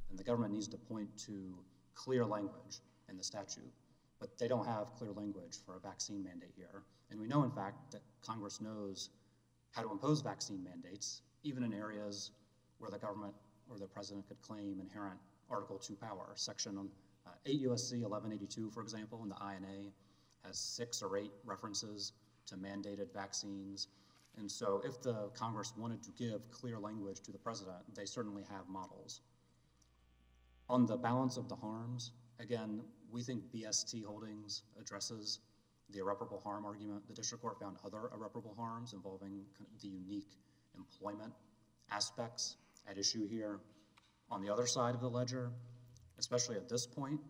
[0.08, 1.54] then the government needs to point to
[1.94, 3.72] clear language in the statute.
[4.20, 6.82] But they don't have clear language for a vaccine mandate here.
[7.10, 9.10] And we know, in fact, that Congress knows
[9.72, 12.30] how to impose vaccine mandates, even in areas
[12.78, 13.34] where the government
[13.70, 15.18] or the president could claim inherent
[15.50, 16.32] Article 2 power.
[16.34, 16.88] Section
[17.26, 17.96] uh, 8 U.S.C.
[17.96, 19.90] 1182, for example, in the INA,
[20.44, 22.12] has six or eight references
[22.46, 23.88] to mandated vaccines.
[24.36, 28.42] And so, if the Congress wanted to give clear language to the president, they certainly
[28.50, 29.20] have models.
[30.68, 35.40] On the balance of the harms, again, we think BST Holdings addresses
[35.90, 37.06] the irreparable harm argument.
[37.06, 39.44] The district court found other irreparable harms involving
[39.80, 40.38] the unique
[40.76, 41.32] employment
[41.90, 42.56] aspects
[42.88, 43.60] at issue here.
[44.30, 45.52] On the other side of the ledger,
[46.18, 47.20] especially at this point,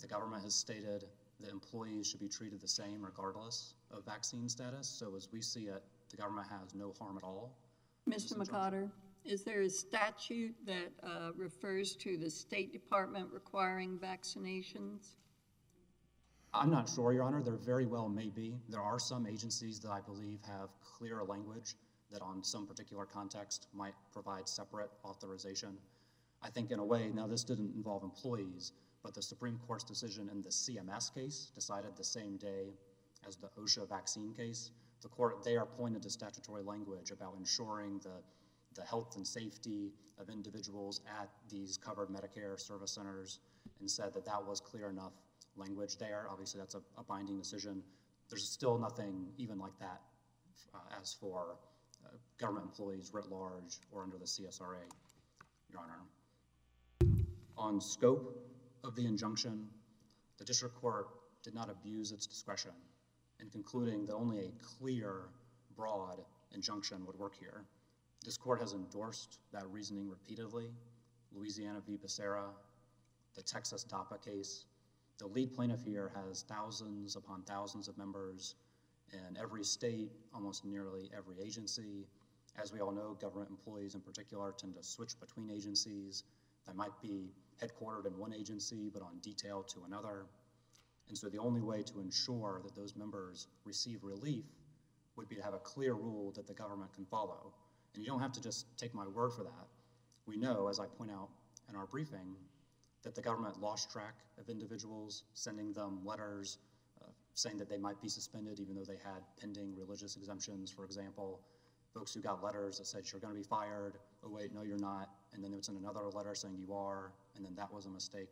[0.00, 1.04] the government has stated
[1.40, 4.88] that employees should be treated the same regardless of vaccine status.
[4.88, 7.56] So as we see it, the government has no harm at all.
[8.08, 8.34] Mr.
[8.34, 8.90] McCotter,
[9.24, 15.14] is there a statute that uh, refers to the State Department requiring vaccinations?
[16.54, 17.42] I'm not sure, Your Honor.
[17.42, 18.56] There very well may be.
[18.68, 21.74] There are some agencies that I believe have clear language
[22.10, 25.76] that on some particular context might provide separate authorization.
[26.42, 30.30] I think in a way, now this didn't involve employees, but the Supreme Court's decision
[30.30, 32.72] in the CMS case, decided the same day
[33.26, 34.70] as the OSHA vaccine case,
[35.02, 38.22] the court there pointed to statutory language about ensuring the,
[38.78, 43.40] the health and safety of individuals at these covered Medicare service centers
[43.80, 45.12] and said that that was clear enough
[45.56, 46.26] language there.
[46.30, 47.82] Obviously, that's a, a binding decision.
[48.30, 50.00] There's still nothing even like that
[50.74, 51.56] uh, as for
[52.04, 52.08] uh,
[52.38, 54.86] government employees writ large or under the CSRA,
[55.70, 56.04] Your Honor
[57.58, 58.38] on scope
[58.84, 59.66] of the injunction,
[60.38, 61.08] the district court
[61.42, 62.70] did not abuse its discretion
[63.40, 65.24] in concluding that only a clear,
[65.76, 66.20] broad
[66.54, 67.64] injunction would work here.
[68.28, 70.66] This court has endorsed that reasoning repeatedly.
[71.32, 71.96] Louisiana v.
[71.96, 72.50] Becerra,
[73.34, 74.66] the Texas DAPA case.
[75.16, 78.56] The lead plaintiff here has thousands upon thousands of members
[79.14, 82.06] in every state, almost nearly every agency.
[82.62, 86.24] As we all know, government employees in particular tend to switch between agencies.
[86.66, 87.30] They might be
[87.62, 90.26] headquartered in one agency but on detail to another.
[91.08, 94.44] And so the only way to ensure that those members receive relief
[95.16, 97.54] would be to have a clear rule that the government can follow.
[97.98, 99.66] And you don't have to just take my word for that.
[100.24, 101.30] We know, as I point out
[101.68, 102.36] in our briefing,
[103.02, 106.58] that the government lost track of individuals, sending them letters
[107.02, 110.84] uh, saying that they might be suspended even though they had pending religious exemptions, for
[110.84, 111.40] example.
[111.92, 113.94] Folks who got letters that said, you're going to be fired.
[114.24, 115.08] Oh, wait, no, you're not.
[115.34, 118.28] And then would send another letter saying you are and then that was a mistake.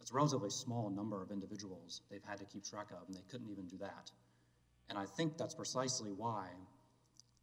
[0.00, 3.24] It's a relatively small number of individuals they've had to keep track of, and they
[3.30, 4.10] couldn't even do that.
[4.88, 6.48] And I think that's precisely why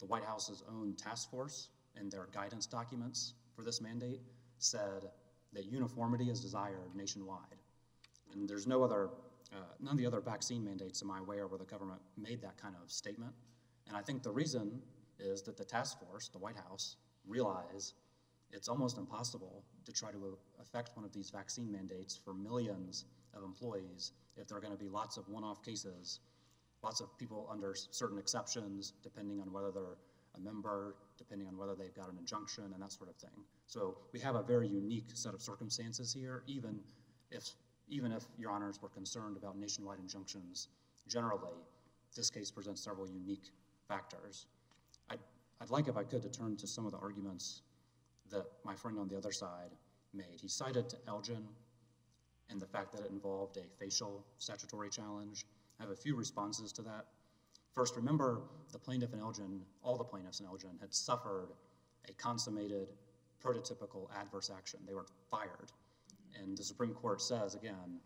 [0.03, 4.19] the White House's own task force in their guidance documents for this mandate
[4.57, 5.09] said
[5.53, 7.61] that uniformity is desired nationwide.
[8.33, 9.11] And there's no other,
[9.53, 12.57] uh, none of the other vaccine mandates am I aware where the government made that
[12.57, 13.31] kind of statement.
[13.87, 14.81] And I think the reason
[15.19, 17.93] is that the task force, the White House, realize
[18.51, 23.43] it's almost impossible to try to affect one of these vaccine mandates for millions of
[23.43, 26.19] employees if there are going to be lots of one-off cases,
[26.83, 29.97] lots of people under certain exceptions, depending on whether they're
[30.35, 33.43] a member, depending on whether they've got an injunction and that sort of thing.
[33.67, 36.79] So we have a very unique set of circumstances here, even
[37.31, 37.49] if,
[37.87, 40.69] even if your honors were concerned about nationwide injunctions
[41.07, 41.53] generally,
[42.15, 43.51] this case presents several unique
[43.87, 44.45] factors.
[45.09, 45.19] I'd,
[45.61, 47.61] I'd like, if I could, to turn to some of the arguments
[48.31, 49.71] that my friend on the other side
[50.13, 50.39] made.
[50.41, 51.47] He cited Elgin
[52.49, 55.45] and the fact that it involved a facial statutory challenge.
[55.79, 57.05] I have a few responses to that.
[57.73, 61.49] First, remember the plaintiff in Elgin, all the plaintiffs in Elgin, had suffered
[62.07, 62.89] a consummated,
[63.43, 64.79] prototypical adverse action.
[64.85, 65.71] They were fired.
[66.39, 67.99] And the Supreme Court says, again,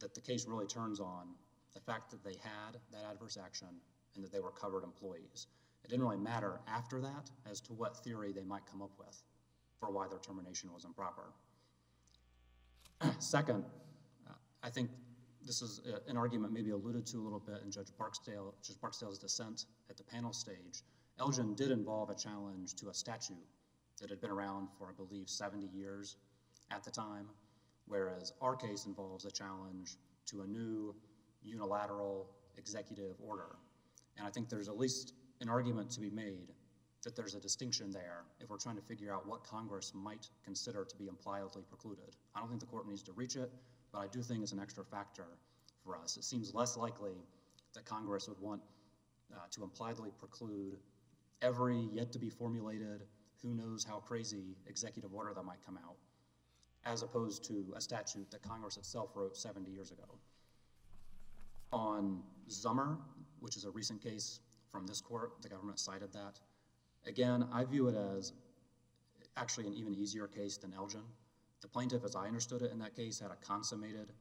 [0.00, 1.28] that the case really turns on
[1.74, 3.68] the fact that they had that adverse action
[4.14, 5.46] and that they were covered employees.
[5.84, 9.22] It didn't really matter after that as to what theory they might come up with
[9.78, 11.32] for why their termination was improper.
[13.18, 13.64] Second,
[14.62, 14.90] I think
[15.46, 19.18] this is uh, an argument maybe alluded to a little bit in Judge Judge Barksdale's
[19.18, 20.82] dissent at the panel stage.
[21.18, 23.36] Elgin did involve a challenge to a statute
[24.00, 26.16] that had been around for, I believe, 70 years
[26.70, 27.28] at the time,
[27.86, 30.94] whereas our case involves a challenge to a new
[31.42, 32.28] unilateral
[32.58, 33.56] executive order.
[34.18, 36.52] And I think there's at least an argument to be made
[37.04, 40.84] that there's a distinction there if we're trying to figure out what Congress might consider
[40.84, 42.16] to be impliedly precluded.
[42.34, 43.50] I don't think the court needs to reach it,
[43.96, 45.24] but I do think it's an extra factor
[45.82, 46.18] for us.
[46.18, 47.14] It seems less likely
[47.72, 48.60] that Congress would want
[49.34, 50.76] uh, to impliedly preclude
[51.40, 53.04] every yet to be formulated,
[53.42, 55.96] who knows how crazy executive order that might come out,
[56.84, 60.18] as opposed to a statute that Congress itself wrote 70 years ago.
[61.72, 62.98] On Zummer,
[63.40, 64.40] which is a recent case
[64.70, 66.38] from this court, the government cited that.
[67.06, 68.34] Again, I view it as
[69.38, 71.02] actually an even easier case than Elgin.
[71.62, 74.12] The plaintiff, as I understood it in that case, had a consummated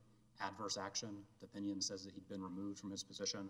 [0.41, 1.09] adverse action.
[1.39, 3.49] The opinion says that he'd been removed from his position.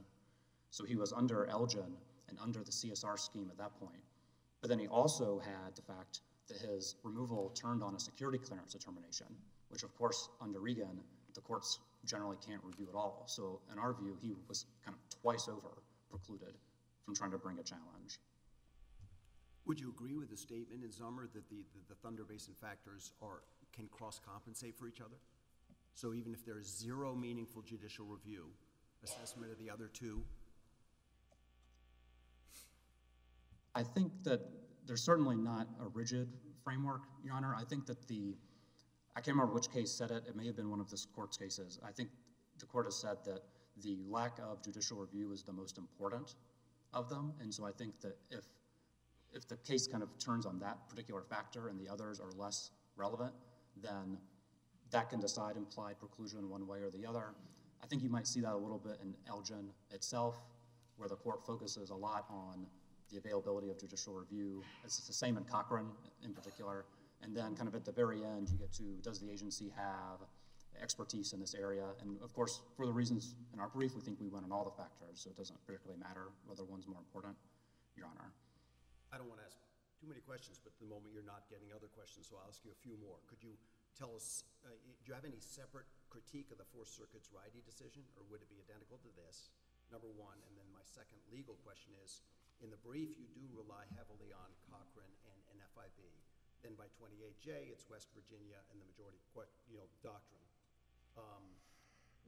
[0.72, 1.96] So he was under Elgin
[2.30, 4.02] and under the CSR scheme at that point.
[4.62, 8.74] But then he also had the fact that his removal turned on a security clearance
[8.74, 9.28] determination,
[9.70, 11.00] which, of course, under Egan,
[11.34, 13.24] the courts generally can't review at all.
[13.28, 16.56] So, in our view, he was kind of twice over precluded
[17.04, 18.20] from trying to bring a challenge.
[19.66, 23.12] Would you agree with the statement in Zummer that the, the, the Thunder Basin factors
[23.22, 23.42] are,
[23.76, 25.18] can cross-compensate for each other?
[25.94, 28.48] So even if there is zero meaningful judicial review,
[29.04, 30.24] assessment of the other two?
[33.74, 34.42] I think that
[34.88, 36.30] there's certainly not a rigid
[36.64, 37.56] framework, Your Honor.
[37.56, 38.36] I think that the,
[39.16, 41.38] I can't remember which case said it, it may have been one of this court's
[41.38, 41.80] cases.
[41.86, 42.10] I think
[42.60, 43.42] the court has said that
[43.84, 46.36] the lack of judicial review is the most important
[46.94, 48.46] of them, and so I think that if
[49.34, 52.72] if the case kind of turns on that particular factor and the others are less
[52.96, 53.34] relevant,
[53.82, 54.18] then
[54.92, 57.34] that can decide implied preclusion one way or the other.
[57.84, 60.38] I think you might see that a little bit in Elgin itself,
[60.98, 62.66] where the court focuses a lot on
[63.12, 64.64] the availability of judicial review.
[64.84, 65.88] It's the same in Cochran
[66.24, 66.86] in particular.
[67.22, 70.20] And then kind of at the very end, you get to, does the agency have
[70.82, 71.84] expertise in this area?
[72.02, 74.64] And of course, for the reasons in our brief, we think we win on all
[74.64, 77.36] the factors, so it doesn't particularly matter whether one's more important,
[77.96, 78.32] Your Honor.
[79.14, 79.58] I don't want to ask
[80.00, 82.64] too many questions, but at the moment you're not getting other questions, so I'll ask
[82.64, 83.20] you a few more.
[83.26, 83.56] Could you
[83.96, 88.04] tell us, uh, do you have any separate critique of the Fourth Circuit's Rydie decision,
[88.20, 89.52] or would it be identical to this?
[89.94, 92.26] Number one, and then my second legal question is,
[92.64, 96.00] in the brief, you do rely heavily on Cochran and, and NFIB.
[96.64, 99.20] Then by 28J, it's West Virginia and the majority,
[99.70, 100.48] you know, doctrine.
[101.20, 101.46] Um,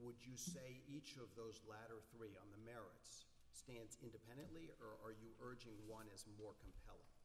[0.03, 5.15] would you say each of those latter three on the merits stands independently, or are
[5.15, 7.16] you urging one as more compelling?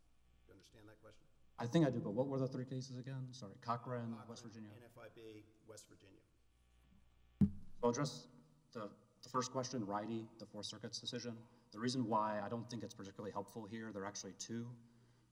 [0.53, 1.25] You understand that question?
[1.59, 3.29] I think I do, but what were the three cases again?
[3.33, 4.71] Sorry, Cochran, West Virginia.
[4.77, 6.21] NFIB, West Virginia.
[7.83, 8.27] I'll address
[8.73, 8.89] the,
[9.23, 11.37] the first question, Rydie, the Fourth Circuit's decision.
[11.73, 14.67] The reason why I don't think it's particularly helpful here, there are actually two.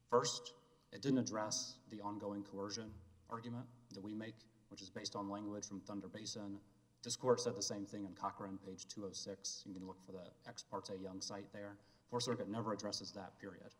[0.08, 0.54] First,
[0.92, 2.90] it didn't address the ongoing coercion
[3.28, 4.34] argument that we make,
[4.68, 6.58] which is based on language from Thunder Basin
[7.02, 9.62] this court said the same thing in Cochran, page 206.
[9.66, 11.76] You can look for the Ex parte Young cite there.
[12.10, 13.74] Fourth Circuit never addresses that, period.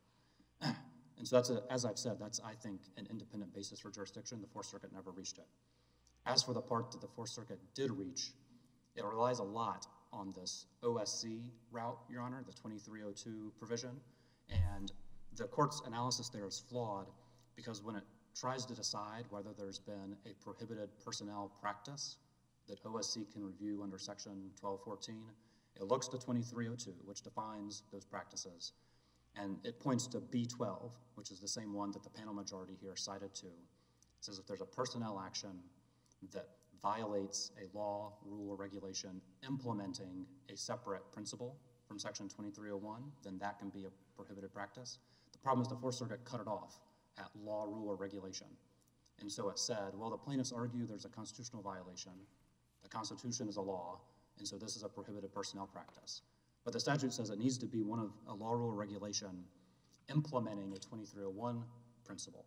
[1.20, 4.40] and so that's, a, as I've said, that's, I think, an independent basis for jurisdiction.
[4.40, 5.44] The Fourth Circuit never reached it.
[6.24, 8.32] As for the part that the Fourth Circuit did reach,
[8.96, 13.90] it relies a lot on this OSC route, Your Honor, the 2302 provision.
[14.48, 14.90] And
[15.36, 17.08] the court's analysis there is flawed
[17.54, 18.04] because when it
[18.34, 22.16] tries to decide whether there's been a prohibited personnel practice,
[22.66, 25.22] that OSC can review under Section 1214.
[25.76, 28.72] It looks to 2302, which defines those practices,
[29.36, 32.96] and it points to B12, which is the same one that the panel majority here
[32.96, 33.46] cited to.
[33.46, 33.52] It
[34.20, 35.50] says if there's a personnel action
[36.32, 36.48] that
[36.82, 41.56] violates a law, rule, or regulation implementing a separate principle
[41.86, 44.98] from Section 2301, then that can be a prohibited practice.
[45.32, 46.80] The problem is the Fourth Circuit cut it off
[47.18, 48.46] at law, rule, or regulation.
[49.20, 52.12] And so it said, well, the plaintiffs argue there's a constitutional violation,
[52.82, 54.00] the Constitution is a law,
[54.38, 56.22] and so this is a prohibited personnel practice.
[56.64, 59.44] But the statute says it needs to be one of a law, rule, regulation
[60.10, 61.62] implementing a 2301
[62.04, 62.44] principle.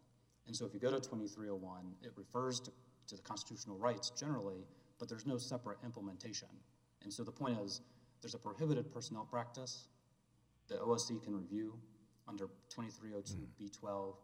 [0.48, 2.72] And so if you go to 2301, it refers to,
[3.08, 4.66] to the constitutional rights generally,
[5.00, 6.50] but there's no separate implementation.
[7.04, 7.82] And so the point is,
[8.22, 9.88] there's a prohibited personnel practice
[10.70, 11.74] that OSC can review
[12.28, 14.16] under 2302B12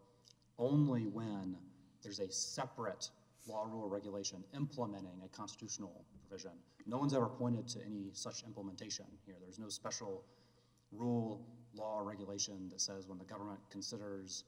[0.58, 1.58] only when
[2.02, 3.10] there's a separate
[3.48, 6.52] law, rule, regulation implementing a constitutional provision.
[6.86, 9.36] No one's ever pointed to any such implementation here.
[9.42, 10.24] There's no special
[10.92, 11.42] rule,
[11.76, 14.44] law, or regulation that says when the government considers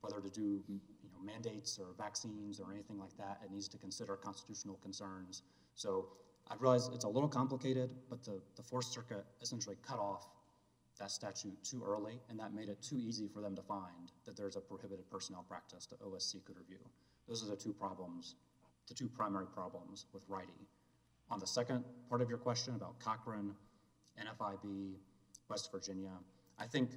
[0.00, 0.80] whether to do you
[1.12, 5.42] know, mandates or vaccines or anything like that, it needs to consider constitutional concerns.
[5.74, 6.06] So
[6.50, 10.28] I realize it's a little complicated, but the, the Fourth Circuit essentially cut off
[10.98, 14.36] that statute too early, and that made it too easy for them to find that
[14.36, 16.78] there's a prohibited personnel practice that OSC could review.
[17.28, 18.34] Those are the two problems,
[18.88, 20.66] the two primary problems with Rydie.
[21.30, 23.54] On the second part of your question about Cochran,
[24.20, 24.94] NFIB,
[25.48, 26.10] West Virginia,
[26.58, 26.90] I think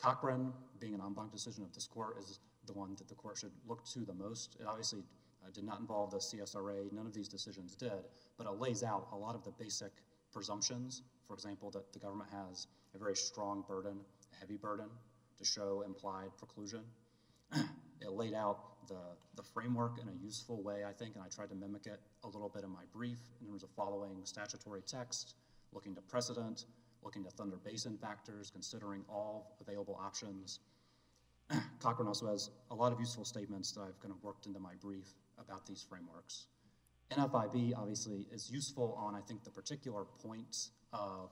[0.00, 3.38] Cochran, being an en banc decision of this court, is the one that the court
[3.38, 4.56] should look to the most.
[4.60, 5.02] It obviously
[5.44, 8.04] uh, did not involve the CSRA, none of these decisions did,
[8.38, 9.92] but it lays out a lot of the basic
[10.32, 11.02] presumptions.
[11.26, 13.98] For example, that the government has a very strong burden,
[14.32, 14.86] a heavy burden,
[15.38, 16.82] to show implied preclusion.
[18.00, 21.48] it laid out the, the framework in a useful way, I think, and I tried
[21.50, 25.36] to mimic it a little bit in my brief in terms of following statutory text,
[25.72, 26.66] looking to precedent,
[27.02, 30.58] looking to Thunder Basin factors, considering all available options.
[31.80, 34.74] Cochran also has a lot of useful statements that I've kind of worked into my
[34.82, 36.46] brief about these frameworks.
[37.12, 41.30] NFIB obviously is useful on, I think, the particular points of,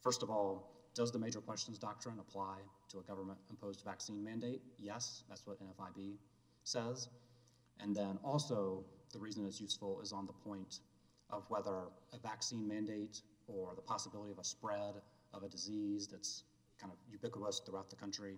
[0.00, 2.58] first of all, does the major questions doctrine apply
[2.90, 4.60] to a government imposed vaccine mandate?
[4.78, 6.16] Yes, that's what NFIB
[6.64, 7.08] says.
[7.80, 10.80] And then also, the reason it's useful is on the point
[11.30, 14.94] of whether a vaccine mandate or the possibility of a spread
[15.34, 16.44] of a disease that's
[16.80, 18.36] kind of ubiquitous throughout the country,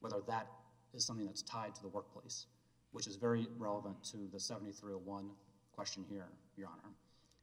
[0.00, 0.46] whether that
[0.94, 2.46] is something that's tied to the workplace,
[2.92, 5.30] which is very relevant to the 7301
[5.74, 6.94] question here, Your Honor,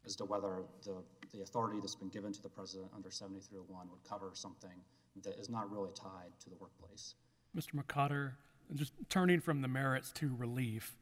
[0.06, 1.04] as to whether the,
[1.34, 4.82] the authority that's been given to the President under 7301 would cover something
[5.24, 7.16] that is not really tied to the workplace.
[7.56, 7.76] Mr.
[7.76, 8.32] McCotter,
[8.74, 10.98] just turning from the merits to relief,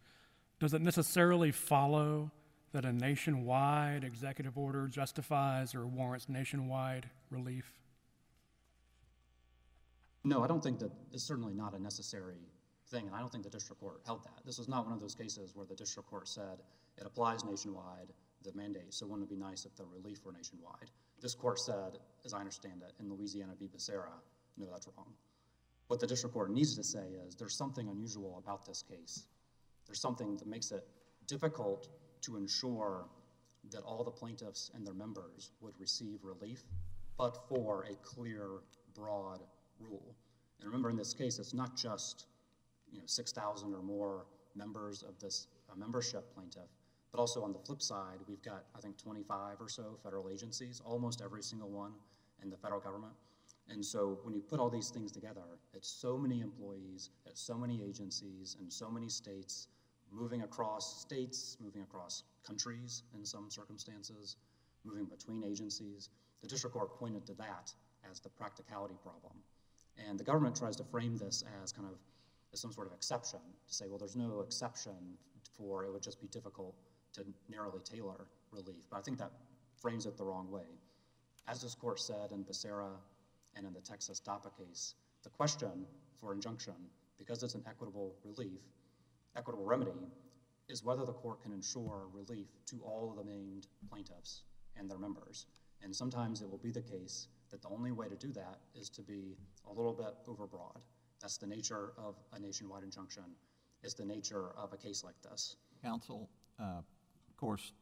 [0.60, 2.32] does it necessarily follow
[2.72, 7.74] that a nationwide executive order justifies or warrants nationwide relief?
[10.24, 12.38] No, I don't think that it's certainly not a necessary
[12.88, 14.46] thing, and I don't think the district court held that.
[14.46, 16.62] This is not one of those cases where the district court said
[16.98, 20.92] it applies nationwide, the mandate, so wouldn't it be nice if the relief were nationwide?
[21.22, 23.68] This court said, as I understand it, in Louisiana v.
[23.68, 24.14] Becerra,
[24.58, 25.14] no, that's wrong.
[25.92, 29.26] What the district court needs to say is there's something unusual about this case.
[29.86, 30.88] There's something that makes it
[31.28, 31.90] difficult
[32.22, 33.10] to ensure
[33.72, 36.64] that all the plaintiffs and their members would receive relief,
[37.18, 38.62] but for a clear,
[38.96, 39.42] broad
[39.82, 40.16] rule.
[40.62, 42.28] And remember, in this case, it's not just
[42.90, 46.70] you know 6,000 or more members of this uh, membership plaintiff,
[47.12, 50.82] but also on the flip side, we've got I think 25 or so federal agencies,
[50.86, 51.92] almost every single one
[52.42, 53.12] in the federal government.
[53.70, 55.44] And so when you put all these things together,
[55.74, 59.68] it's so many employees, it's so many agencies, and so many states
[60.12, 64.36] moving across states, moving across countries in some circumstances,
[64.84, 66.10] moving between agencies.
[66.42, 67.72] The district court pointed to that
[68.10, 69.34] as the practicality problem.
[70.08, 71.98] And the government tries to frame this as kind of
[72.54, 75.18] as some sort of exception, to say, well, there's no exception
[75.58, 76.76] for it would just be difficult
[77.14, 78.88] to narrowly tailor relief.
[78.90, 79.32] But I think that
[79.82, 80.80] frames it the wrong way.
[81.48, 82.92] As this court said in Becerra
[83.56, 85.86] and in the Texas DAPA case, the question
[86.20, 86.74] for injunction,
[87.18, 88.62] because it's an equitable relief,
[89.36, 89.92] equitable remedy,
[90.70, 94.44] is whether the court can ensure relief to all of the named plaintiffs
[94.78, 95.46] and their members.
[95.84, 98.90] And sometimes it will be the case that the only way to do that is
[98.90, 99.36] to be
[99.70, 100.78] a little bit overbroad.
[101.20, 103.24] That's the nature of a nationwide injunction,
[103.84, 105.58] is the nature of a case like this.
[105.84, 106.30] Counsel,
[106.60, 107.74] uh, of course,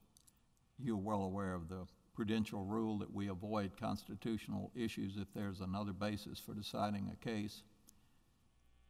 [0.77, 1.85] you're well aware of the
[2.19, 7.63] prudential rule that we avoid constitutional issues if there's another basis for deciding a case.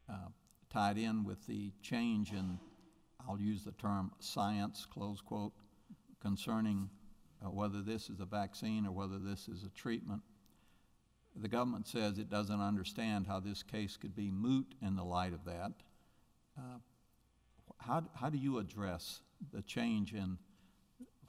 [0.10, 0.30] Uh,
[0.74, 2.58] tied in with the change in,
[3.28, 5.54] I'll use the term science, close quote,
[6.20, 6.90] concerning
[7.46, 10.24] uh, whether this is a vaccine or whether this is a treatment.
[11.36, 15.34] The government says it doesn't understand how this case could be moot in the light
[15.34, 15.74] of that.
[16.58, 16.80] Uh,
[17.78, 19.22] how, how do you address
[19.54, 20.40] the change in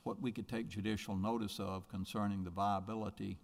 [0.03, 3.37] what we could take judicial notice of concerning the viability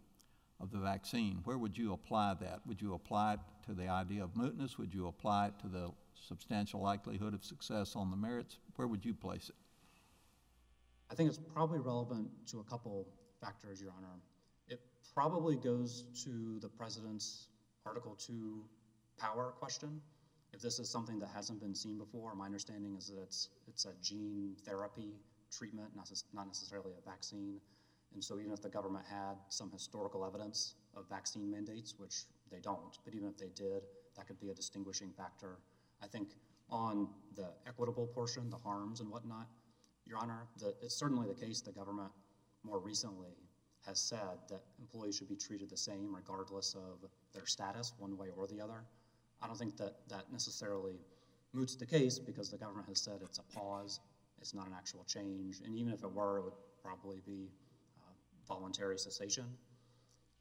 [0.59, 1.41] of the vaccine.
[1.43, 2.61] Where would you apply that?
[2.65, 4.77] Would you apply it to the idea of mootness?
[4.77, 5.91] Would you apply it to the
[6.27, 8.57] substantial likelihood of success on the merits?
[8.75, 9.55] Where would you place it?
[11.11, 13.07] I think it's probably relevant to a couple
[13.39, 14.19] factors, Your Honor.
[14.67, 14.81] It
[15.13, 17.47] probably goes to the president's
[17.85, 18.63] Article 2
[19.17, 20.01] power question.
[20.53, 23.85] If this is something that hasn't been seen before, my understanding is that it's, it's
[23.85, 25.13] a gene therapy
[25.51, 26.09] treatment, not,
[26.47, 27.59] necessarily a vaccine.
[28.13, 32.59] And so even if the government had some historical evidence of vaccine mandates, which they
[32.59, 33.83] don't, but even if they did,
[34.15, 35.59] that could be a distinguishing factor.
[36.01, 36.29] I think
[36.69, 39.47] on the equitable portion, the harms and whatnot,
[40.05, 42.11] Your Honor, the, it's certainly the case the government
[42.63, 43.35] more recently
[43.85, 48.27] has said that employees should be treated the same regardless of their status, one way
[48.35, 48.83] or the other.
[49.41, 50.99] I don't think that that necessarily
[51.53, 53.99] moots the case because the government has said it's a pause,
[54.39, 57.49] it's not an actual change, and even if it were, it would probably be
[57.99, 58.11] uh,
[58.47, 59.45] voluntary cessation.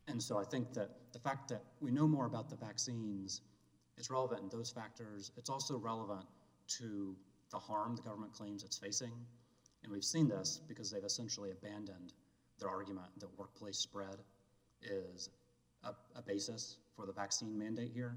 [0.09, 3.41] And so I think that the fact that we know more about the vaccines
[3.99, 5.33] is relevant in those factors.
[5.37, 6.27] It's also relevant
[6.79, 7.17] to
[7.51, 9.13] the harm the government claims it's facing.
[9.83, 12.13] And we've seen this because they've essentially abandoned
[12.59, 14.17] their argument that workplace spread
[14.83, 15.31] is
[15.85, 18.17] a, a basis for the vaccine mandate here.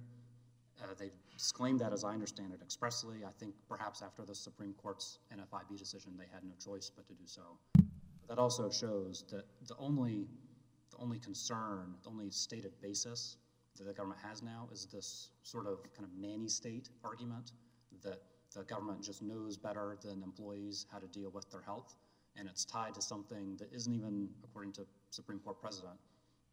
[0.82, 3.18] Uh, they've disclaimed that, as I understand it, expressly.
[3.26, 7.14] I think perhaps after the Supreme Court's NFIB decision, they had no choice but to
[7.14, 7.42] do so.
[7.74, 10.28] But that also shows that the only,
[10.92, 13.38] the only concern, the only stated basis
[13.78, 17.52] that the government has now is this sort of kind of nanny state argument
[18.04, 18.22] that
[18.56, 21.96] the government just knows better than employees how to deal with their health,
[22.36, 26.00] and it's tied to something that isn't even, according to Supreme Court precedent,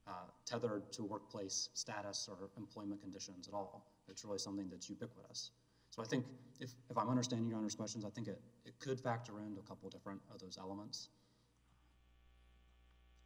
[0.06, 3.84] uh, tethered to workplace status or employment conditions at all.
[4.08, 5.50] It's really something that's ubiquitous.
[5.90, 6.24] So I think
[6.60, 9.62] if, if I'm understanding your Honor's questions, I think it, it could factor into a
[9.62, 11.08] couple different of those elements.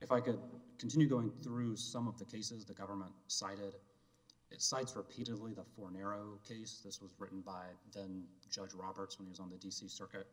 [0.01, 0.39] If I could
[0.79, 3.75] continue going through some of the cases the government cited,
[4.51, 6.81] it cites repeatedly the Fornaro case.
[6.85, 10.27] This was written by then Judge Roberts when he was on the DC Circuit.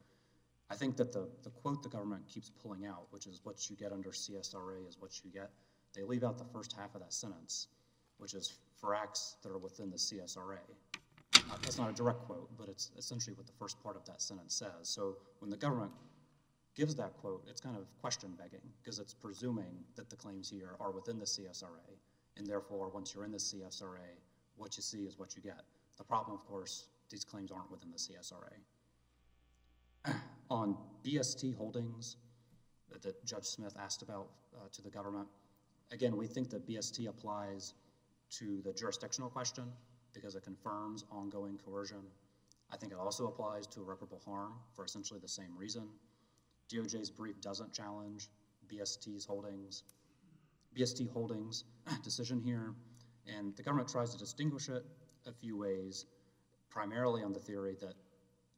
[0.70, 3.76] I think that the, the quote the government keeps pulling out, which is what you
[3.76, 5.52] get under CSRA is what you get,
[5.96, 7.68] they leave out the first half of that sentence,
[8.18, 10.60] which is for acts that are within the CSRA.
[11.36, 14.22] Uh, that's not a direct quote, but it's essentially what the first part of that
[14.22, 14.72] sentence says.
[14.84, 15.92] So when the government
[16.76, 20.76] gives that quote, it's kind of question begging because it's presuming that the claims here
[20.80, 21.98] are within the CSRA,
[22.38, 24.14] and therefore, once you're in the CSRA,
[24.58, 25.62] what you see is what you get.
[25.98, 28.54] The problem, of course, these claims aren't within the CSRA.
[30.50, 32.18] On BST holdings
[32.90, 35.28] that, that Judge Smith asked about uh, to the government,
[35.92, 37.74] again, we think that BST applies
[38.32, 39.66] to the jurisdictional question
[40.14, 42.04] because it confirms ongoing coercion.
[42.72, 45.88] I think it also applies to irreparable harm for essentially the same reason.
[46.72, 48.30] DOJ's brief doesn't challenge
[48.68, 49.84] BST's holdings.
[50.78, 51.64] BST holdings
[52.04, 52.74] decision here,
[53.26, 54.84] and the government tries to distinguish it
[55.26, 56.06] a few ways,
[56.70, 57.94] primarily on the theory that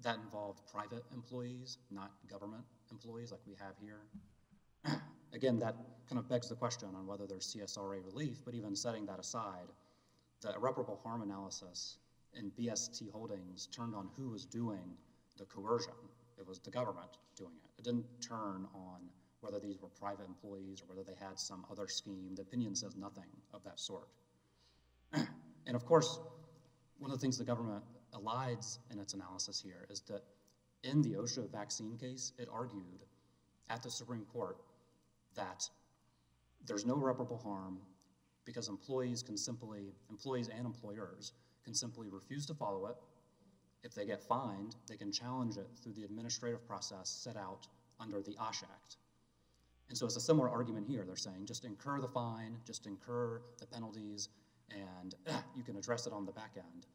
[0.02, 4.02] that involved private employees, not government employees like we have here.
[5.34, 5.76] Again, that
[6.10, 9.68] kind of begs the question on whether there's CSRA relief, but even setting that aside,
[10.42, 11.98] the irreparable harm analysis
[12.34, 14.98] in BST holdings turned on who was doing
[15.38, 15.94] the coercion.
[16.38, 17.70] It was the government doing it.
[17.80, 19.02] It didn't turn on
[19.42, 22.36] whether these were private employees or whether they had some other scheme.
[22.36, 24.08] The opinion says nothing of that sort.
[25.14, 26.20] and of course,
[26.98, 30.24] one of the things the government elides in its analysis here is that
[30.84, 33.06] in the OSHA vaccine case, it argued
[33.70, 34.58] at the Supreme Court
[35.36, 35.70] that
[36.66, 37.80] there's no irreparable harm
[38.46, 42.96] because employees can simply, employees and employers can simply refuse to follow it.
[43.84, 47.68] If they get fined, they can challenge it through the administrative process set out
[48.00, 48.98] under the OSH Act.
[49.90, 51.04] And so it's a similar argument here.
[51.06, 54.30] They're saying just incur the fine, just incur the penalties,
[54.72, 55.16] and
[55.56, 56.86] you can address it on the back end.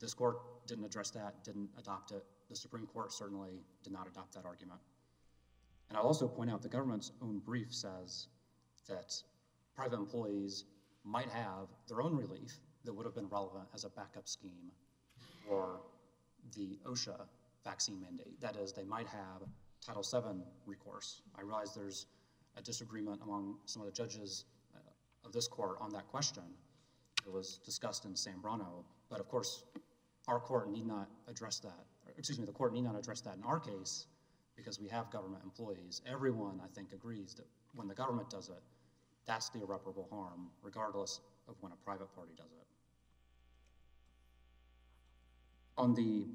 [0.00, 2.24] This court didn't address that, didn't adopt it.
[2.50, 4.80] The Supreme Court certainly did not adopt that argument.
[5.88, 8.28] And I'll also point out the government's own brief says
[8.88, 9.14] that
[9.74, 10.64] private employees
[11.04, 14.70] might have their own relief that would have been relevant as a backup scheme
[15.46, 15.80] for
[16.56, 17.20] the OSHA
[17.64, 18.40] vaccine mandate.
[18.40, 19.42] That is, they might have
[19.84, 21.22] Title VII recourse.
[21.36, 22.06] I realize there's
[22.56, 24.78] a disagreement among some of the judges uh,
[25.26, 26.42] of this court on that question.
[27.26, 29.64] It was discussed in Sambrano, but of course,
[30.28, 31.86] our court need not address that.
[32.16, 34.06] Excuse me, the court need not address that in our case
[34.62, 36.00] because we have government employees.
[36.06, 38.62] Everyone, I think, agrees that when the government does it,
[39.26, 42.66] that's the irreparable harm, regardless of when a private party does it.
[45.76, 46.26] On the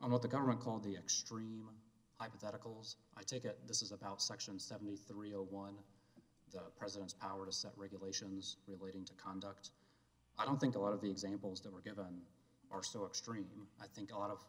[0.00, 1.68] on what the government called the extreme
[2.20, 5.74] hypotheticals, I take it this is about section 7301
[6.52, 9.70] the president's power to set regulations relating to conduct.
[10.38, 12.22] I don't think a lot of the examples that were given
[12.70, 13.66] are so extreme.
[13.82, 14.42] I think a lot of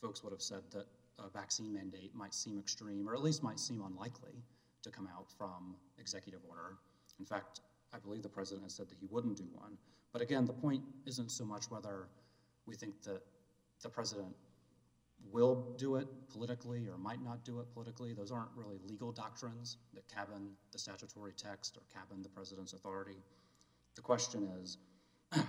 [0.00, 0.86] folks would have said that
[1.18, 4.42] a vaccine mandate might seem extreme, or at least might seem unlikely
[4.82, 6.76] to come out from executive order.
[7.18, 7.60] In fact,
[7.92, 9.76] I believe the president has said that he wouldn't do one.
[10.12, 12.08] But again, the point isn't so much whether
[12.66, 13.22] we think that
[13.82, 14.34] the president
[15.32, 18.12] will do it politically or might not do it politically.
[18.12, 23.16] Those aren't really legal doctrines that cabin the statutory text or cabin the president's authority.
[23.94, 24.78] The question is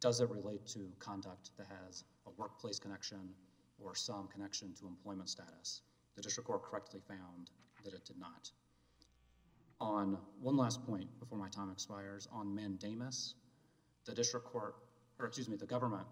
[0.00, 3.30] does it relate to conduct that has a workplace connection
[3.82, 5.82] or some connection to employment status?
[6.16, 7.50] The district court correctly found
[7.84, 8.50] that it did not.
[9.80, 13.34] On one last point before my time expires, on mandamus,
[14.04, 14.74] the district court,
[15.18, 16.06] or excuse me, the government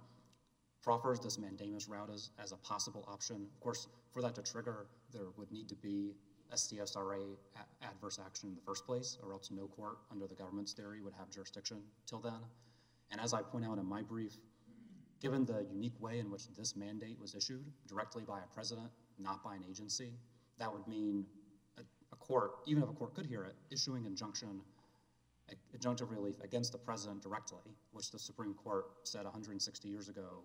[0.83, 3.49] proffers this mandamus route as, as a possible option.
[3.53, 6.15] Of course, for that to trigger, there would need to be
[6.53, 10.35] a CSRA a- adverse action in the first place, or else no court under the
[10.37, 12.39] government's theory would have jurisdiction till then.
[13.11, 14.37] And as I point out in my brief,
[15.21, 18.89] given the unique way in which this mandate was issued directly by a president,
[19.19, 20.13] not by an agency,
[20.59, 21.25] that would mean
[21.79, 24.61] a, a court, even if a court could hear it, issuing injunction
[25.77, 27.63] injunctive relief against the president directly,
[27.93, 30.43] which the Supreme Court said 160 years ago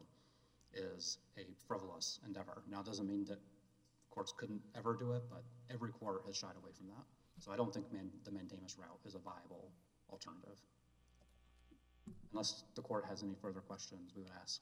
[0.74, 2.64] is a frivolous endeavor.
[2.70, 3.40] Now, it doesn't mean that
[4.10, 5.44] courts couldn't ever do it, but
[5.74, 7.04] every court has shied away from that.
[7.40, 9.72] So I don't think man, the mandamus route is a viable
[10.10, 10.60] alternative.
[12.32, 14.62] Unless the court has any further questions, we would ask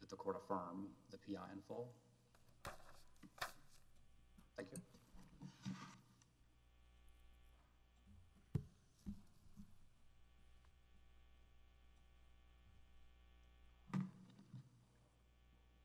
[0.00, 1.88] that the court affirm the PI in full.
[4.56, 4.78] Thank you.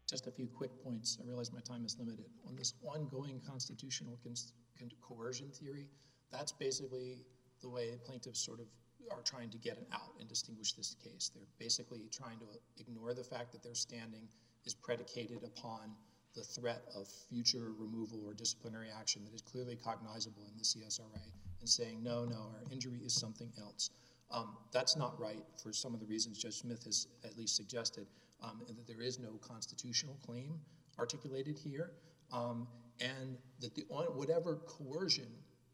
[0.10, 1.18] Just a few quick points.
[1.22, 2.26] I realize my time is limited.
[2.48, 5.88] On this ongoing constitutional cons- con- coercion theory,
[6.32, 7.26] that's basically
[7.62, 8.68] the way plaintiffs sort of
[9.12, 11.32] are trying to get it out and distinguish this case.
[11.34, 12.46] They're basically trying to
[12.80, 14.28] ignore the fact that their standing
[14.66, 15.92] is predicated upon
[16.36, 21.32] the threat of future removal or disciplinary action that is clearly cognizable in the CSRA
[21.60, 23.90] and saying, no, no, our injury is something else.
[24.30, 28.08] Um, that's not right for some of the reasons Judge Smith has at least suggested
[28.44, 30.60] um, and that there is no constitutional claim
[31.00, 31.92] articulated here,
[32.32, 32.68] um,
[33.00, 35.30] and that the whatever coercion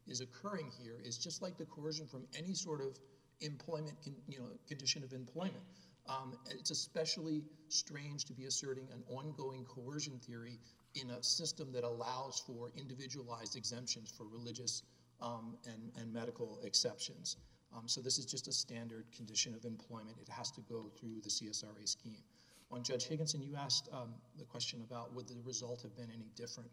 [0.06, 2.98] is occurring here is just like the coercion from any sort of
[3.40, 5.64] employment, con, you know, condition of employment.
[6.08, 10.58] Um, it's especially strange to be asserting an ongoing coercion theory
[10.94, 14.82] in a system that allows for individualized exemptions for religious
[15.22, 17.36] um, and, and medical exceptions.
[17.74, 20.16] Um, so this is just a standard condition of employment.
[20.20, 22.22] It has to go through the CSRA scheme.
[22.70, 26.30] On Judge Higginson, you asked um, the question about would the result have been any
[26.36, 26.70] different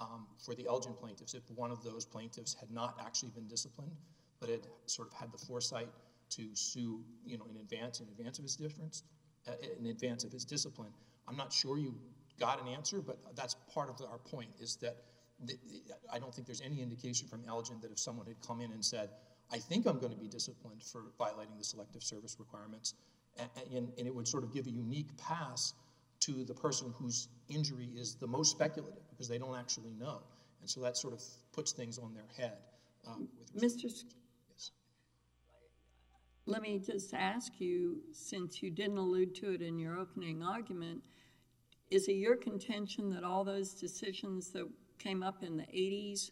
[0.00, 3.96] um, for the Elgin plaintiffs if one of those plaintiffs had not actually been disciplined,
[4.40, 5.88] but had sort of had the foresight
[6.30, 9.02] to sue, you know, in advance, in advance of his difference,
[9.46, 10.92] uh, in advance of his discipline.
[11.26, 11.94] I'm not sure you
[12.38, 14.96] got an answer, but that's part of our point is that
[15.44, 15.54] the,
[16.12, 18.84] I don't think there's any indication from Elgin that if someone had come in and
[18.84, 19.10] said,
[19.52, 22.94] I think I'm going to be disciplined for violating the selective service requirements,
[23.38, 25.74] and, and it would sort of give a unique pass
[26.20, 30.20] to the person whose injury is the most speculative because they don't actually know.
[30.60, 31.22] And so that sort of
[31.52, 32.58] puts things on their head.
[33.06, 33.88] Um, Mr.
[36.48, 41.02] Let me just ask you, since you didn't allude to it in your opening argument,
[41.90, 44.66] is it your contention that all those decisions that
[44.98, 46.30] came up in the 80s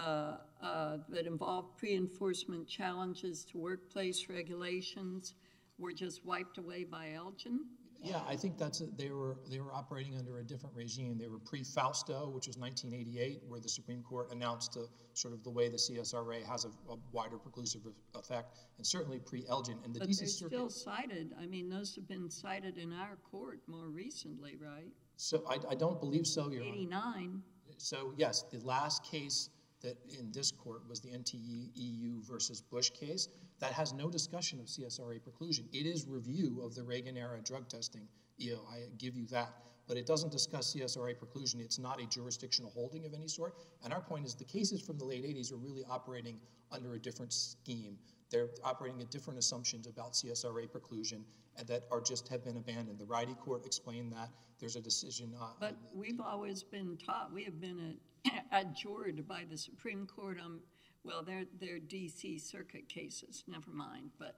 [0.00, 5.34] uh, uh, that involved pre enforcement challenges to workplace regulations
[5.78, 7.60] were just wiped away by Elgin?
[8.02, 11.18] Yeah, I think that's a, they were they were operating under a different regime.
[11.18, 15.50] They were pre-Fausto, which was 1988, where the Supreme Court announced a, sort of the
[15.50, 17.82] way the CSRA has a, a wider preclusive
[18.14, 19.78] effect, and certainly pre-Elgin.
[19.84, 21.32] And the but DC they're Circuit, still cited.
[21.40, 24.90] I mean, those have been cited in our court more recently, right?
[25.16, 27.40] So I, I don't believe so, Your 89.
[27.76, 29.50] So yes, the last case
[29.82, 33.28] that in this court was the NTEU versus Bush case.
[33.62, 35.66] That has no discussion of CSRA preclusion.
[35.72, 38.08] It is review of the Reagan era drug testing.
[38.40, 39.54] Know, I give you that.
[39.86, 41.60] But it doesn't discuss CSRA preclusion.
[41.60, 43.54] It's not a jurisdictional holding of any sort.
[43.84, 46.40] And our point is the cases from the late 80s are really operating
[46.72, 47.98] under a different scheme.
[48.30, 51.22] They're operating at different assumptions about CSRA preclusion
[51.56, 52.98] and that are just have been abandoned.
[52.98, 54.30] The Rydie Court explained that.
[54.58, 55.34] There's a decision.
[55.40, 57.96] Uh, but we've always been taught, we have been
[58.52, 60.58] adjured by the Supreme Court on,
[61.04, 62.38] well, they're, they're D.C.
[62.38, 64.36] Circuit cases, never mind, but.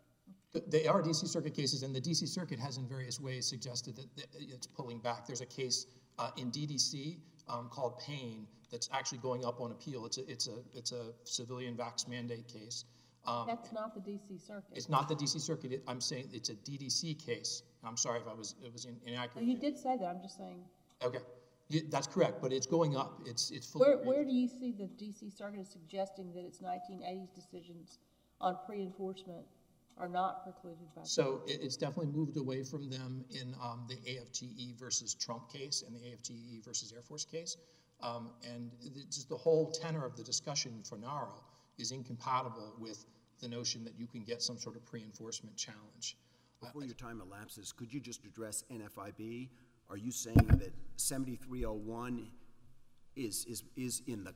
[0.69, 1.27] They are D.C.
[1.27, 2.27] Circuit cases, and the D.C.
[2.27, 4.07] Circuit has in various ways suggested that
[4.39, 5.27] it's pulling back.
[5.27, 5.87] There's a case
[6.19, 10.07] uh, in DDC um, called Payne that's actually going up on appeal.
[10.07, 12.85] It's a, it's a, it's a civilian vax mandate case.
[13.27, 14.73] Um, That's not the DC Circuit.
[14.77, 17.63] It's not the DC Circuit, it- I'm saying it's a DDC case.
[17.83, 19.45] I'm sorry if I was, it was in- inaccurate.
[19.47, 20.63] You did say that, I'm just saying,
[21.03, 21.25] Okay, Yeah,
[21.91, 23.89] that's correct, but it's going up, it's, it's fully.
[23.89, 27.99] where, where do you see the DC Circuit is suggesting that its nineteen eighties decisions
[28.41, 29.45] on pre-enforcement
[29.97, 31.03] are not precluded by?
[31.05, 35.83] So it, it's definitely moved away from them in um, the AFGE versus Trump case
[35.87, 37.57] and the AFGE versus Air Force case.
[38.03, 41.43] Um, and the- just the whole tenor of the discussion Fornaro
[41.79, 43.07] is incompatible with
[43.41, 46.17] the notion that you can get some sort of pre-enforcement challenge.
[46.61, 49.49] Before your time elapses, could you just address NFIB?
[49.91, 52.27] Are you saying that 7301
[53.17, 54.33] is, is, is in the,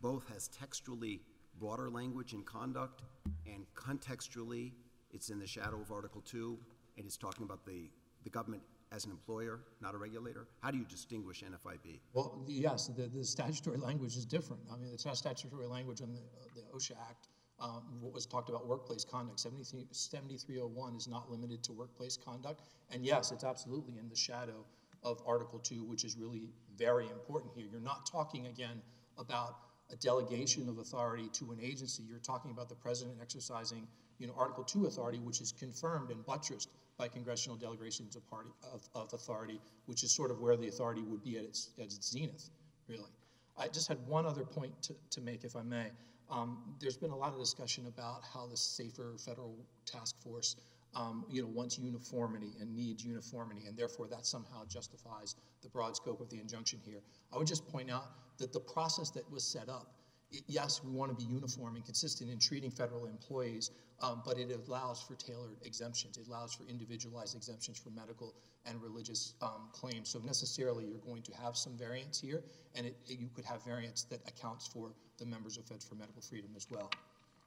[0.00, 1.20] both has textually
[1.58, 3.02] broader language in conduct
[3.46, 4.72] and contextually
[5.10, 6.58] it's in the shadow of Article 2
[6.96, 7.90] and it's talking about the,
[8.24, 10.46] the government as an employer, not a regulator?
[10.62, 12.00] How do you distinguish NFIB?
[12.14, 14.62] Well, yes, the, the statutory language is different.
[14.72, 16.20] I mean, the statutory language in the,
[16.54, 17.28] the OSHA Act,
[17.60, 22.62] um, what was talked about workplace conduct, 7301 is not limited to workplace conduct.
[22.90, 24.64] And yes, it's absolutely in the shadow
[25.02, 27.66] of Article 2, which is really very important here.
[27.70, 28.82] You're not talking again
[29.18, 29.56] about
[29.90, 32.02] a delegation of authority to an agency.
[32.08, 33.86] You're talking about the president exercising,
[34.18, 36.68] you know, Article 2 authority, which is confirmed and buttressed
[36.98, 41.02] by congressional delegations of, party, of, of authority, which is sort of where the authority
[41.02, 42.50] would be at its, at its zenith,
[42.88, 43.10] really.
[43.56, 45.90] I just had one other point to, to make, if I may.
[46.30, 50.56] Um, there's been a lot of discussion about how the safer federal task force,
[50.94, 55.96] um, you know, wants uniformity and needs uniformity, and therefore that somehow justifies the broad
[55.96, 57.00] scope of the injunction here.
[57.32, 58.06] I would just point out
[58.38, 59.94] that the process that was set up,
[60.32, 63.70] i- yes, we want to be uniform and consistent in treating federal employees,
[64.00, 66.16] um, but it allows for tailored exemptions.
[66.16, 68.34] It allows for individualized exemptions for medical
[68.64, 70.08] and religious um, claims.
[70.08, 73.64] So necessarily, you're going to have some variance here, and it, it- you could have
[73.64, 76.90] variance that accounts for the members of Feds for Medical Freedom as well.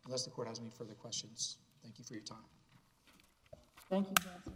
[0.06, 2.61] Unless the court has any further questions, thank you for your time.
[3.92, 4.54] Thank you, Johnson.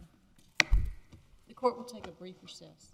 [1.46, 2.90] The court will take a brief recess.